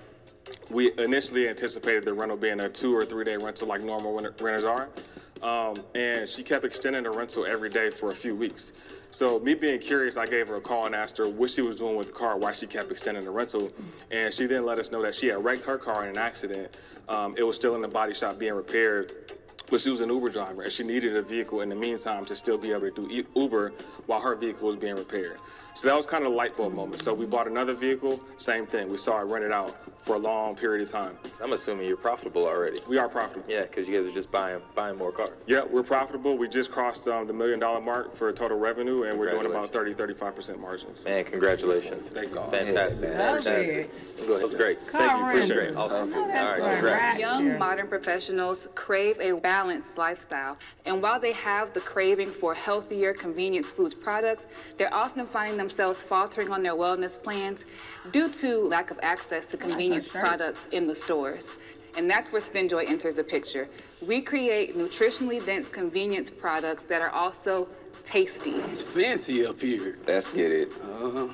We 0.70 0.92
initially 0.98 1.48
anticipated 1.48 2.06
the 2.06 2.14
rental 2.14 2.38
being 2.38 2.60
a 2.60 2.70
two 2.70 2.96
or 2.96 3.06
three 3.06 3.24
day 3.24 3.38
rental 3.38 3.68
like 3.68 3.82
normal 3.82 4.14
renters 4.14 4.64
are, 4.64 4.90
um, 5.42 5.76
and 5.96 6.28
she 6.28 6.44
kept 6.44 6.66
extending 6.66 7.04
the 7.04 7.12
rental 7.12 7.46
every 7.46 7.70
day 7.70 7.90
for 7.90 8.12
a 8.12 8.16
few 8.16 8.36
weeks. 8.36 8.72
So 9.12 9.40
me 9.40 9.56
being 9.56 9.80
curious, 9.80 10.18
I 10.18 10.26
gave 10.26 10.48
her 10.50 10.58
a 10.58 10.62
call 10.62 10.86
and 10.86 10.94
asked 10.94 11.18
her 11.18 11.28
what 11.28 11.50
she 11.50 11.62
was 11.62 11.78
doing 11.78 11.96
with 11.96 12.08
the 12.08 12.14
car, 12.14 12.38
why 12.38 12.52
she 12.52 12.68
kept 12.68 12.92
extending 12.92 13.24
the 13.24 13.32
rental, 13.32 13.70
and 14.12 14.34
she 14.34 14.46
then 14.46 14.66
let 14.66 14.78
us 14.80 14.92
know 14.92 15.02
that 15.02 15.16
she 15.16 15.28
had 15.28 15.44
wrecked 15.44 15.64
her 15.66 15.78
car 15.78 16.04
in 16.04 16.10
an 16.10 16.18
accident. 16.18 16.76
Um, 17.08 17.36
it 17.38 17.44
was 17.44 17.56
still 17.56 17.76
in 17.76 17.82
the 17.82 17.88
body 17.88 18.14
shop 18.14 18.38
being 18.38 18.54
repaired, 18.54 19.36
but 19.70 19.82
she 19.82 19.90
was 19.90 20.02
an 20.02 20.10
Uber 20.10 20.30
driver 20.30 20.64
and 20.64 20.72
she 20.72 20.84
needed 20.84 21.16
a 21.16 21.22
vehicle 21.22 21.62
in 21.62 21.70
the 21.70 21.76
meantime 21.76 22.26
to 22.26 22.36
still 22.36 22.58
be 22.58 22.72
able 22.72 22.92
to 22.92 23.08
do 23.08 23.26
Uber 23.36 23.74
while 24.06 24.22
her 24.22 24.36
vehicle 24.36 24.68
was 24.68 24.78
being 24.78 24.96
repaired. 24.96 25.40
So 25.76 25.88
that 25.88 25.96
was 25.96 26.06
kind 26.06 26.26
of 26.26 26.32
a 26.32 26.36
light 26.36 26.58
bulb 26.58 26.74
moment. 26.74 27.04
So 27.04 27.14
we 27.14 27.26
bought 27.26 27.48
another 27.48 27.74
vehicle, 27.74 28.20
same 28.38 28.66
thing. 28.66 28.90
We 28.90 28.98
saw 28.98 29.20
it 29.22 29.24
rented 29.24 29.52
out 29.52 29.78
for 30.04 30.16
a 30.16 30.20
long 30.20 30.56
period 30.56 30.86
of 30.86 30.92
time. 30.92 31.18
I'm 31.42 31.54
assuming 31.54 31.88
you're 31.88 31.98
profitable 31.98 32.46
already. 32.46 32.82
We 32.88 32.98
are 32.98 33.08
profitable. 33.08 33.46
Yeah, 33.48 33.62
because 33.62 33.88
you 33.88 33.96
guys 33.98 34.10
are 34.10 34.14
just 34.14 34.32
buying 34.32 34.62
buying 34.76 34.98
more 34.98 35.12
cars. 35.12 35.30
Yeah, 35.46 35.64
we're 35.64 35.84
profitable. 35.84 36.38
We 36.38 36.48
just 36.48 36.72
crossed 36.72 37.08
um, 37.08 37.28
the 37.28 37.34
million 37.34 37.60
dollar 37.60 37.80
mark 37.82 38.16
for 38.16 38.32
total 38.34 38.58
revenue, 38.58 39.04
and 39.04 39.18
we're 39.20 39.30
doing 39.32 39.46
about 39.46 39.72
30, 39.72 39.94
35% 39.94 40.60
margins. 40.60 41.04
Man, 41.06 41.24
congratulations. 41.26 42.10
Thank 42.10 42.32
you. 42.32 42.36
Fantastic. 42.50 43.10
Yeah, 43.10 43.18
man. 43.18 43.44
Fantastic. 43.44 44.18
Go 44.18 44.24
ahead. 44.24 44.40
That 44.40 44.44
was 44.44 44.54
great. 44.56 44.88
Car 44.88 45.02
Thank 45.02 45.20
you. 45.20 45.26
Appreciate 45.28 45.58
rental. 45.58 45.74
it. 45.74 45.86
Awesome. 45.86 46.14
Oh, 46.14 46.22
All 46.22 46.28
that's 46.28 46.60
right, 46.60 46.68
right. 46.68 46.74
congrats. 46.76 47.20
Young 47.20 47.58
modern 47.58 47.88
professionals 47.88 48.68
crave 48.76 49.20
a 49.20 49.34
balanced 49.34 49.98
lifestyle. 49.98 50.58
And 50.86 51.02
while 51.02 51.20
they 51.20 51.34
have 51.34 51.74
the 51.74 51.82
craving 51.82 52.32
for 52.32 52.54
healthier, 52.54 53.14
convenience 53.14 53.68
foods 53.68 53.94
products, 53.96 54.48
they're 54.78 54.94
often 54.94 55.26
finding 55.28 55.60
themselves 55.70 56.02
faltering 56.02 56.50
on 56.50 56.64
their 56.64 56.74
wellness 56.74 57.22
plans 57.22 57.64
due 58.12 58.28
to 58.28 58.68
lack 58.68 58.90
of 58.90 59.00
access 59.04 59.46
to 59.46 59.56
convenience 59.56 60.08
products 60.08 60.62
in 60.72 60.88
the 60.88 60.96
stores. 60.96 61.46
And 61.96 62.10
that's 62.10 62.32
where 62.32 62.42
SpinJoy 62.42 62.88
enters 62.88 63.16
the 63.16 63.24
picture. 63.24 63.70
We 64.02 64.22
create 64.22 64.76
nutritionally 64.76 65.46
dense 65.46 65.68
convenience 65.68 66.30
products 66.30 66.84
that 66.84 67.02
are 67.02 67.12
also 67.12 67.68
tasty. 68.04 68.56
It's 68.72 68.82
fancy 68.82 69.46
up 69.46 69.62
here. 69.62 70.00
Let's 70.08 70.30
get 70.32 70.52
it. 70.52 70.72
Uh-huh. 70.82 71.28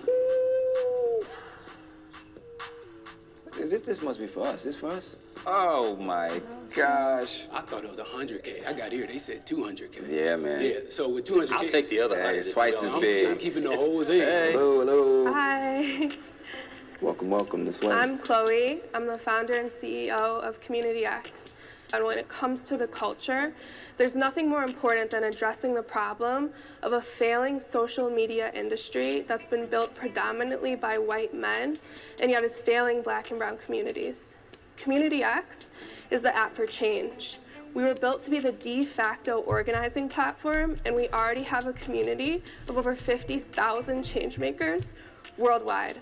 Is 3.57 3.71
it? 3.71 3.85
This 3.85 4.01
must 4.01 4.19
be 4.19 4.27
for 4.27 4.47
us. 4.47 4.63
This 4.63 4.75
for 4.75 4.91
us? 4.91 5.15
Oh 5.47 5.95
my 5.97 6.41
gosh. 6.73 7.43
I 7.53 7.61
thought 7.61 7.83
it 7.83 7.89
was 7.89 7.99
100K. 7.99 8.65
I 8.67 8.73
got 8.73 8.91
here, 8.91 9.05
they 9.05 9.19
said 9.19 9.45
200K. 9.45 10.09
Yeah, 10.09 10.35
man. 10.37 10.61
Yeah, 10.61 10.79
so 10.89 11.07
with 11.07 11.25
200K. 11.25 11.51
I'll 11.51 11.69
take 11.69 11.89
the 11.89 11.99
other 11.99 12.15
Hey, 12.15 12.21
100 12.23 12.45
it's 12.45 12.53
twice 12.53 12.75
as 12.81 12.93
big. 12.95 13.27
I'm 13.29 13.37
keeping 13.37 13.63
the 13.63 13.71
It's- 13.73 13.85
whole 13.87 14.03
thing. 14.03 14.21
Hey. 14.21 14.51
Hello, 14.53 14.79
hello. 14.79 15.31
Hi. 15.33 16.09
Welcome, 17.01 17.29
welcome 17.29 17.65
this 17.65 17.81
way. 17.81 17.91
I'm 17.91 18.17
Chloe. 18.17 18.79
I'm 18.93 19.05
the 19.05 19.17
founder 19.17 19.53
and 19.55 19.69
CEO 19.69 20.41
of 20.41 20.61
Community 20.61 21.05
X. 21.05 21.49
And 21.93 22.05
when 22.05 22.17
it 22.17 22.29
comes 22.29 22.63
to 22.63 22.77
the 22.77 22.87
culture, 22.87 23.53
there's 23.97 24.15
nothing 24.15 24.47
more 24.49 24.63
important 24.63 25.11
than 25.11 25.25
addressing 25.25 25.75
the 25.75 25.83
problem 25.83 26.51
of 26.83 26.93
a 26.93 27.01
failing 27.01 27.59
social 27.59 28.09
media 28.09 28.49
industry 28.53 29.25
that's 29.27 29.45
been 29.45 29.65
built 29.67 29.93
predominantly 29.93 30.75
by 30.75 30.97
white 30.97 31.33
men 31.33 31.77
and 32.21 32.31
yet 32.31 32.45
is 32.45 32.53
failing 32.53 33.01
black 33.01 33.29
and 33.29 33.39
brown 33.39 33.57
communities. 33.57 34.35
Community 34.77 35.23
X 35.23 35.67
is 36.11 36.21
the 36.21 36.35
app 36.35 36.55
for 36.55 36.65
change. 36.65 37.39
We 37.73 37.83
were 37.83 37.95
built 37.95 38.23
to 38.25 38.31
be 38.31 38.39
the 38.39 38.51
de 38.51 38.85
facto 38.85 39.39
organizing 39.39 40.07
platform, 40.07 40.79
and 40.85 40.95
we 40.95 41.09
already 41.09 41.43
have 41.43 41.67
a 41.67 41.73
community 41.73 42.41
of 42.67 42.77
over 42.77 42.95
50,000 42.95 44.03
changemakers 44.03 44.93
worldwide. 45.37 45.97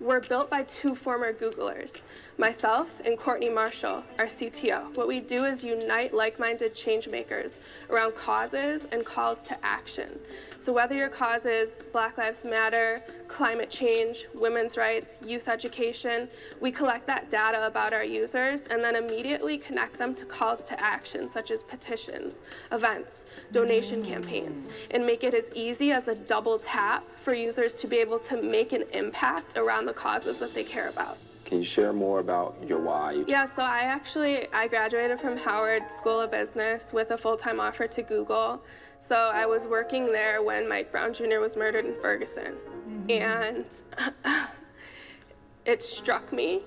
We're 0.00 0.20
built 0.20 0.50
by 0.50 0.64
two 0.64 0.94
former 0.94 1.32
Googlers, 1.32 2.02
myself 2.38 3.00
and 3.04 3.18
Courtney 3.18 3.50
Marshall, 3.50 4.02
our 4.18 4.26
CTO. 4.26 4.96
What 4.96 5.06
we 5.06 5.20
do 5.20 5.44
is 5.44 5.62
unite 5.62 6.14
like 6.14 6.38
minded 6.38 6.74
changemakers 6.74 7.56
around 7.90 8.14
causes 8.16 8.86
and 8.90 9.04
calls 9.04 9.42
to 9.42 9.64
action. 9.64 10.18
So, 10.58 10.72
whether 10.72 10.94
your 10.94 11.08
cause 11.08 11.44
is 11.44 11.82
Black 11.92 12.16
Lives 12.16 12.44
Matter, 12.44 13.02
climate 13.28 13.68
change, 13.68 14.26
women's 14.34 14.76
rights, 14.76 15.14
youth 15.26 15.48
education, 15.48 16.28
we 16.60 16.70
collect 16.70 17.06
that 17.06 17.28
data 17.30 17.66
about 17.66 17.92
our 17.92 18.04
users 18.04 18.62
and 18.70 18.82
then 18.82 18.96
immediately 18.96 19.58
connect 19.58 19.98
them 19.98 20.14
to 20.14 20.24
calls 20.24 20.62
to 20.64 20.80
action, 20.80 21.28
such 21.28 21.50
as 21.50 21.62
petitions, 21.62 22.40
events, 22.70 23.24
donation 23.50 24.02
campaigns, 24.04 24.66
and 24.92 25.04
make 25.04 25.24
it 25.24 25.34
as 25.34 25.50
easy 25.54 25.92
as 25.92 26.08
a 26.08 26.14
double 26.14 26.58
tap 26.58 27.04
for 27.20 27.34
users 27.34 27.74
to 27.74 27.86
be 27.86 27.98
able 27.98 28.18
to 28.18 28.40
make 28.40 28.72
an 28.72 28.84
impact 28.92 29.56
around 29.58 29.86
the 29.86 29.92
causes 29.92 30.38
that 30.38 30.54
they 30.54 30.64
care 30.64 30.88
about. 30.88 31.18
Can 31.52 31.60
you 31.60 31.66
share 31.66 31.92
more 31.92 32.20
about 32.20 32.56
your 32.66 32.78
why? 32.80 33.24
Yeah, 33.26 33.44
so 33.44 33.60
I 33.60 33.80
actually 33.80 34.50
I 34.54 34.66
graduated 34.68 35.20
from 35.20 35.36
Howard 35.36 35.82
School 35.90 36.18
of 36.18 36.30
Business 36.30 36.94
with 36.94 37.10
a 37.10 37.18
full-time 37.18 37.60
offer 37.60 37.86
to 37.86 38.02
Google. 38.02 38.62
So 38.98 39.16
I 39.16 39.44
was 39.44 39.66
working 39.66 40.06
there 40.06 40.42
when 40.42 40.66
Mike 40.66 40.90
Brown 40.90 41.12
Jr. 41.12 41.40
was 41.40 41.54
murdered 41.54 41.84
in 41.84 41.94
Ferguson, 42.00 42.54
and 43.10 43.66
it 45.66 45.82
struck 45.82 46.32
me 46.32 46.62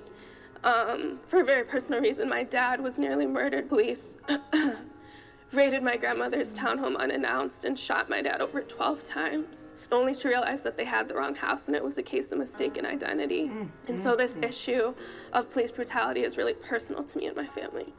um, 0.63 1.17
for 1.29 1.41
a 1.41 1.43
very 1.43 1.63
personal 1.63 1.99
reason. 1.99 2.29
My 2.29 2.43
dad 2.43 2.79
was 2.79 2.99
nearly 2.99 3.25
murdered. 3.25 3.67
Police 3.67 4.17
raided 5.51 5.81
my 5.81 5.97
grandmother's 5.97 6.53
townhome 6.53 6.95
unannounced 6.95 7.65
and 7.65 7.79
shot 7.79 8.07
my 8.07 8.21
dad 8.21 8.39
over 8.39 8.61
12 8.61 9.03
times 9.03 9.73
only 9.91 10.13
to 10.15 10.27
realize 10.27 10.61
that 10.63 10.77
they 10.77 10.85
had 10.85 11.07
the 11.07 11.15
wrong 11.15 11.35
house 11.35 11.67
and 11.67 11.75
it 11.75 11.83
was 11.83 11.97
a 11.97 12.03
case 12.03 12.31
of 12.31 12.39
mistaken 12.39 12.85
identity. 12.85 13.43
Mm, 13.43 13.61
mm, 13.61 13.69
and 13.87 13.99
mm, 13.99 14.03
so 14.03 14.15
this 14.15 14.35
issue 14.41 14.93
of 15.33 15.51
police 15.51 15.71
brutality 15.71 16.21
is 16.23 16.37
really 16.37 16.53
personal 16.53 17.03
to 17.03 17.17
me 17.17 17.27
and 17.27 17.35
my 17.35 17.47
family. 17.47 17.93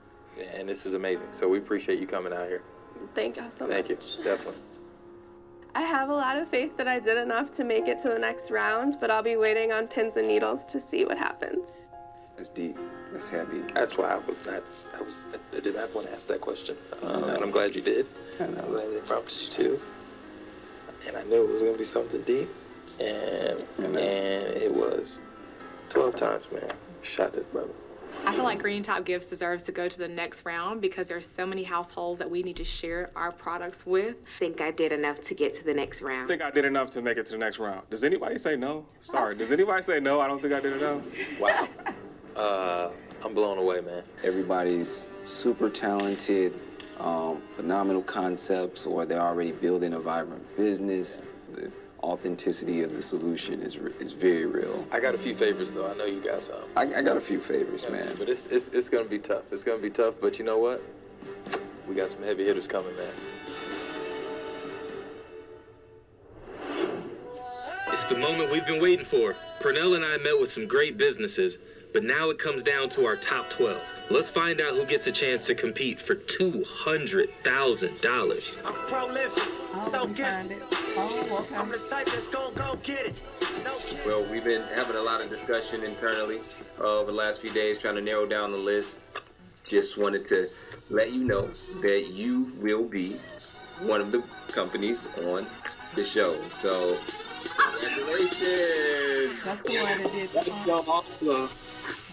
And 0.55 0.69
this 0.69 0.87
is 0.87 0.95
amazing. 0.95 1.29
So 1.33 1.49
we 1.49 1.59
appreciate 1.59 1.99
you 1.99 2.07
coming 2.07 2.33
out 2.33 2.49
here. 2.49 2.63
Thank 3.15 3.37
you 3.37 3.45
so 3.49 3.67
Thank 3.67 3.89
much. 3.89 3.99
Thank 3.99 4.19
you. 4.19 4.25
Definitely. 4.25 4.63
I 5.75 5.83
have 5.83 6.09
a 6.09 6.15
lot 6.15 6.39
of 6.39 6.49
faith 6.49 6.77
that 6.79 6.89
I 6.89 6.99
did 6.99 7.19
enough 7.19 7.51
to 7.53 7.65
make 7.65 7.87
it 7.87 8.01
to 8.03 8.09
the 8.09 8.19
next 8.19 8.51
round, 8.51 8.97
but 8.99 9.11
I'll 9.11 9.23
be 9.23 9.37
waiting 9.37 9.73
on 9.73 9.89
pins 9.89 10.17
and 10.17 10.27
needles 10.27 10.65
to 10.67 10.81
see 10.81 11.05
what 11.05 11.19
happens. 11.19 11.67
That's 12.37 12.49
deep. 12.49 12.79
That's 13.13 13.29
heavy. 13.29 13.63
That's 13.75 13.97
why 13.97 14.09
I 14.09 14.17
was 14.17 14.45
not. 14.47 14.63
I 14.95 15.03
was. 15.03 15.15
I 15.55 15.61
did 15.61 15.75
not 15.75 15.95
want 15.95 16.07
to 16.07 16.15
ask 16.15 16.27
that 16.29 16.41
question, 16.41 16.77
um, 17.03 17.25
and 17.25 17.43
I'm 17.43 17.51
glad 17.51 17.75
you 17.75 17.81
did. 17.81 18.07
I 18.41 18.47
know. 18.47 18.63
I'm 18.63 18.71
glad 18.73 18.91
they 18.93 19.01
prompted 19.01 19.39
you 19.41 19.49
to. 19.49 19.81
And 21.07 21.17
I 21.17 21.23
knew 21.25 21.43
it 21.45 21.53
was 21.53 21.63
gonna 21.63 21.77
be 21.79 21.85
something 21.85 22.23
deep, 22.23 22.49
and 23.01 23.65
and 23.79 23.97
it 23.97 24.73
was. 24.75 25.21
Twelve 25.89 26.17
times, 26.17 26.45
man. 26.53 26.73
Shot 27.03 27.33
this 27.33 27.45
brother. 27.53 27.71
I 28.25 28.35
feel 28.35 28.43
like 28.43 28.59
Green 28.61 28.83
Top 28.83 29.05
Gifts 29.05 29.27
deserves 29.27 29.63
to 29.65 29.73
go 29.73 29.89
to 29.89 29.99
the 29.99 30.09
next 30.09 30.45
round 30.45 30.81
because 30.81 31.07
there's 31.07 31.29
so 31.29 31.47
many 31.47 31.63
households 31.63 32.19
that 32.19 32.29
we 32.29 32.43
need 32.43 32.57
to 32.57 32.65
share 32.65 33.11
our 33.15 33.31
products 33.31 33.87
with. 33.87 34.17
I 34.17 34.39
think 34.41 34.61
I 34.61 34.73
did 34.73 34.91
enough 34.91 35.21
to 35.27 35.35
get 35.35 35.55
to 35.59 35.65
the 35.65 35.73
next 35.75 36.03
I 36.03 36.07
round. 36.07 36.29
think 36.29 36.43
I 36.43 36.51
did 36.51 36.65
enough 36.65 36.91
to 36.93 37.03
make 37.03 37.19
it 37.19 37.27
to 37.27 37.33
the 37.33 37.39
next 37.39 37.61
round. 37.61 37.89
Does 37.89 38.03
anybody 38.03 38.37
say 38.39 38.57
no? 38.57 38.85
Sorry. 39.01 39.37
Does 39.37 39.53
anybody 39.53 39.81
say 39.83 40.01
no? 40.01 40.21
I 40.21 40.27
don't 40.27 40.41
think 40.41 40.55
I 40.55 40.61
did 40.61 40.73
enough. 40.83 41.03
Wow. 41.41 41.69
Uh, 42.35 42.91
I'm 43.25 43.33
blown 43.33 43.59
away, 43.59 43.81
man. 43.81 44.03
Everybody's 44.25 45.07
super 45.23 45.71
talented, 45.71 46.59
um, 46.99 47.43
phenomenal 47.57 48.03
concepts, 48.03 48.87
or 48.87 49.05
they're 49.07 49.21
already 49.21 49.53
building 49.53 49.95
a 49.95 50.01
vibrant 50.01 50.57
business. 50.57 51.21
The 51.55 51.71
authenticity 52.03 52.83
of 52.83 52.95
the 52.95 53.03
solution 53.03 53.63
is 53.63 53.77
is 54.01 54.13
very 54.13 54.47
real. 54.47 54.87
I 54.91 55.01
got 55.01 55.15
a 55.15 55.19
few 55.19 55.35
favors 55.35 55.73
though. 55.73 55.89
I 55.89 55.95
know 55.95 56.05
you 56.05 56.23
got 56.23 56.43
some. 56.43 56.57
I, 56.77 56.83
I 56.83 57.03
got 57.03 57.17
a 57.17 57.21
few 57.21 57.41
favorites, 57.41 57.87
man. 57.91 58.15
But 58.19 58.29
it's, 58.29 58.47
it's 58.47 58.69
it's 58.69 58.89
gonna 58.89 59.05
be 59.05 59.19
tough. 59.19 59.53
It's 59.53 59.65
gonna 59.65 59.83
be 59.83 59.91
tough. 59.91 60.15
But 60.21 60.39
you 60.39 60.45
know 60.45 60.59
what? 60.59 60.83
We 61.89 61.95
got 61.95 62.11
some 62.11 62.23
heavy 62.23 62.45
hitters 62.45 62.67
coming, 62.67 62.97
man. 62.97 63.13
It's 67.93 68.05
the 68.05 68.19
moment 68.19 68.51
we've 68.51 68.67
been 68.67 68.83
waiting 68.83 69.07
for. 69.07 69.37
Pernell 69.61 69.95
and 69.95 70.05
I 70.05 70.17
met 70.19 70.39
with 70.39 70.53
some 70.53 70.67
great 70.67 70.99
businesses, 70.99 71.57
but 71.93 72.03
now 72.03 72.31
it 72.31 72.39
comes 72.39 72.63
down 72.63 72.89
to 72.91 73.07
our 73.07 73.17
top 73.17 73.49
12. 73.51 73.81
Let's 74.09 74.31
find 74.31 74.61
out 74.61 74.75
who 74.75 74.85
gets 74.85 75.09
a 75.09 75.13
chance 75.13 75.47
to 75.47 75.55
compete 75.57 76.01
for 76.01 76.15
$200,000. 76.15 78.57
I'm 78.65 78.73
prolific, 78.73 79.43
so 79.91 80.07
gifted. 80.07 80.63
Oh, 80.97 81.45
I'm 81.57 81.69
the 81.71 81.79
type 81.91 82.07
that's 82.07 82.29
gon' 82.29 82.55
go 82.55 82.77
get 82.85 83.07
it. 83.07 83.21
No 83.65 83.77
kidding. 83.79 83.99
Well, 84.07 84.25
we've 84.25 84.45
been 84.45 84.63
having 84.75 84.95
a 84.95 85.03
lot 85.03 85.23
of 85.23 85.29
discussion 85.29 85.83
internally 85.83 86.39
uh, 86.79 87.01
over 87.01 87.11
the 87.11 87.19
last 87.19 87.41
few 87.41 87.51
days, 87.51 87.79
trying 87.79 87.97
to 87.97 88.01
narrow 88.01 88.27
down 88.27 88.53
the 88.53 88.59
list. 88.59 88.97
Just 89.65 89.99
wanted 89.99 90.25
to 90.27 90.49
let 90.89 91.13
you 91.13 91.25
know 91.25 91.51
that 91.81 92.11
you 92.13 92.53
will 92.61 92.85
be 92.85 93.17
one 93.81 94.01
of 94.01 94.13
the 94.13 94.23
companies 94.53 95.09
on 95.25 95.49
the 95.97 96.05
show. 96.05 96.41
So, 96.51 96.97
congratulations! 97.57 99.33
That's 99.45 99.63
the 99.63 99.81
one 99.81 100.01
that 100.01 100.13
did. 100.13 100.31
That's 100.33 100.65
so 100.65 100.85
awesome. 100.87 101.49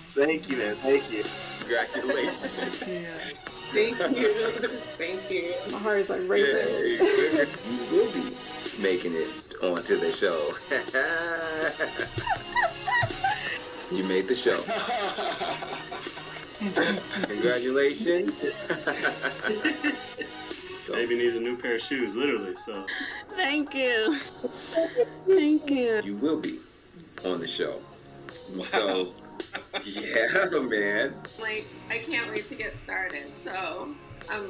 Thank 0.10 0.50
you, 0.50 0.58
man. 0.58 0.76
Thank 0.78 1.12
you. 1.12 1.24
Congratulations. 1.74 2.84
yeah. 2.88 3.10
Thank 3.72 3.98
you. 4.16 4.52
Thank 4.98 5.32
you. 5.32 5.54
My 5.72 5.80
heart 5.80 6.02
is 6.02 6.10
like 6.10 6.22
right 6.28 6.44
there. 6.44 7.46
you 7.46 7.50
will 7.92 8.12
be 8.12 8.36
making 8.78 9.14
it 9.16 9.28
onto 9.64 9.98
the 9.98 10.12
show. 10.12 10.54
you 13.92 14.04
made 14.04 14.28
the 14.28 14.36
show. 14.36 14.62
Congratulations. 17.24 18.40
Baby 20.88 21.16
needs 21.16 21.36
a 21.36 21.40
new 21.40 21.58
pair 21.58 21.74
of 21.76 21.82
shoes, 21.82 22.16
literally. 22.16 22.56
So 22.66 22.86
Thank 23.36 23.74
you. 23.74 24.20
Thank 25.28 25.70
you. 25.72 26.02
You 26.04 26.16
will 26.18 26.40
be 26.40 26.60
on 27.26 27.40
the 27.40 27.48
show. 27.48 27.82
So, 28.66 29.14
yeah, 29.86 30.50
man. 30.60 31.14
Like, 31.40 31.66
I 31.90 32.00
can't 32.00 32.30
wait 32.32 32.48
to 32.50 32.56
get 32.56 32.78
started. 32.80 33.26
So, 33.44 33.90
I'm 34.30 34.50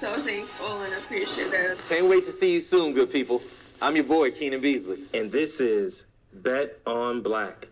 so 0.00 0.20
thankful 0.22 0.82
and 0.82 0.94
appreciative. 0.94 1.82
Can't 1.88 2.06
wait 2.06 2.24
to 2.26 2.32
see 2.32 2.52
you 2.52 2.60
soon, 2.60 2.92
good 2.92 3.10
people. 3.10 3.42
I'm 3.80 3.96
your 3.96 4.04
boy, 4.04 4.30
Keenan 4.30 4.60
Beasley. 4.60 5.04
And 5.14 5.30
this 5.30 5.60
is 5.60 6.04
Bet 6.32 6.78
on 6.86 7.22
Black. 7.22 7.68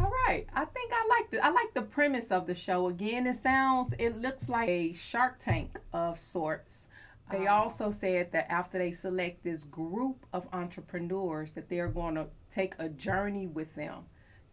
All 0.00 0.10
right. 0.26 0.46
I 0.54 0.64
think 0.64 0.92
I 0.92 1.06
like 1.08 1.30
the 1.30 1.44
I 1.44 1.50
like 1.50 1.74
the 1.74 1.82
premise 1.82 2.30
of 2.30 2.46
the 2.46 2.54
show. 2.54 2.88
Again, 2.88 3.26
it 3.26 3.36
sounds 3.36 3.94
it 3.98 4.20
looks 4.20 4.48
like 4.48 4.68
a 4.68 4.92
Shark 4.92 5.38
Tank 5.38 5.70
of 5.92 6.18
sorts. 6.18 6.88
They 7.30 7.46
uh-huh. 7.46 7.62
also 7.62 7.90
said 7.90 8.32
that 8.32 8.50
after 8.50 8.78
they 8.78 8.90
select 8.90 9.42
this 9.42 9.64
group 9.64 10.26
of 10.32 10.46
entrepreneurs, 10.52 11.52
that 11.52 11.68
they're 11.68 11.88
going 11.88 12.16
to 12.16 12.26
take 12.50 12.74
a 12.78 12.88
journey 12.88 13.46
with 13.46 13.74
them 13.74 14.04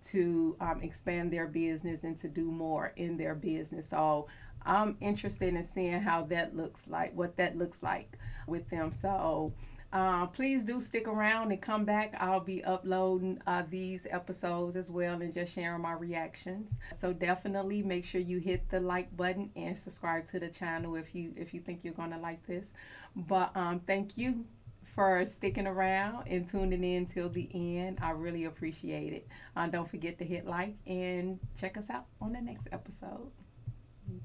to 0.05 0.55
um, 0.59 0.81
expand 0.81 1.31
their 1.31 1.47
business 1.47 2.03
and 2.03 2.17
to 2.17 2.27
do 2.27 2.45
more 2.45 2.93
in 2.95 3.17
their 3.17 3.35
business. 3.35 3.89
So 3.89 4.27
I'm 4.65 4.97
interested 4.99 5.53
in 5.53 5.63
seeing 5.63 6.01
how 6.01 6.23
that 6.25 6.55
looks 6.55 6.87
like, 6.87 7.15
what 7.15 7.37
that 7.37 7.57
looks 7.57 7.83
like 7.83 8.17
with 8.47 8.69
them. 8.69 8.91
So 8.91 9.53
uh, 9.91 10.27
please 10.27 10.63
do 10.63 10.79
stick 10.79 11.07
around 11.07 11.51
and 11.51 11.61
come 11.61 11.83
back. 11.83 12.15
I'll 12.19 12.39
be 12.39 12.63
uploading 12.63 13.41
uh, 13.47 13.63
these 13.69 14.05
episodes 14.09 14.75
as 14.75 14.91
well 14.91 15.21
and 15.21 15.33
just 15.33 15.53
sharing 15.53 15.81
my 15.81 15.93
reactions. 15.93 16.75
So 16.97 17.11
definitely 17.11 17.81
make 17.81 18.05
sure 18.05 18.21
you 18.21 18.37
hit 18.37 18.69
the 18.69 18.79
like 18.79 19.15
button 19.17 19.49
and 19.55 19.75
subscribe 19.75 20.27
to 20.27 20.39
the 20.39 20.49
channel 20.49 20.95
if 20.95 21.15
you 21.15 21.33
if 21.35 21.53
you 21.53 21.59
think 21.59 21.79
you're 21.83 21.93
gonna 21.93 22.19
like 22.19 22.45
this. 22.45 22.73
But 23.15 23.55
um, 23.55 23.79
thank 23.87 24.15
you 24.15 24.45
for 24.99 25.25
sticking 25.25 25.65
around 25.65 26.27
and 26.27 26.45
tuning 26.45 26.83
in 26.83 27.05
till 27.05 27.29
the 27.29 27.49
end. 27.53 27.97
I 28.01 28.09
really 28.09 28.43
appreciate 28.43 29.13
it. 29.13 29.27
Uh, 29.55 29.65
don't 29.67 29.89
forget 29.89 30.17
to 30.17 30.25
hit 30.25 30.45
like 30.45 30.75
and 30.85 31.39
check 31.57 31.77
us 31.77 31.89
out 31.89 32.03
on 32.19 32.33
the 32.33 32.41
next 32.41 32.67
episode. 32.73 33.31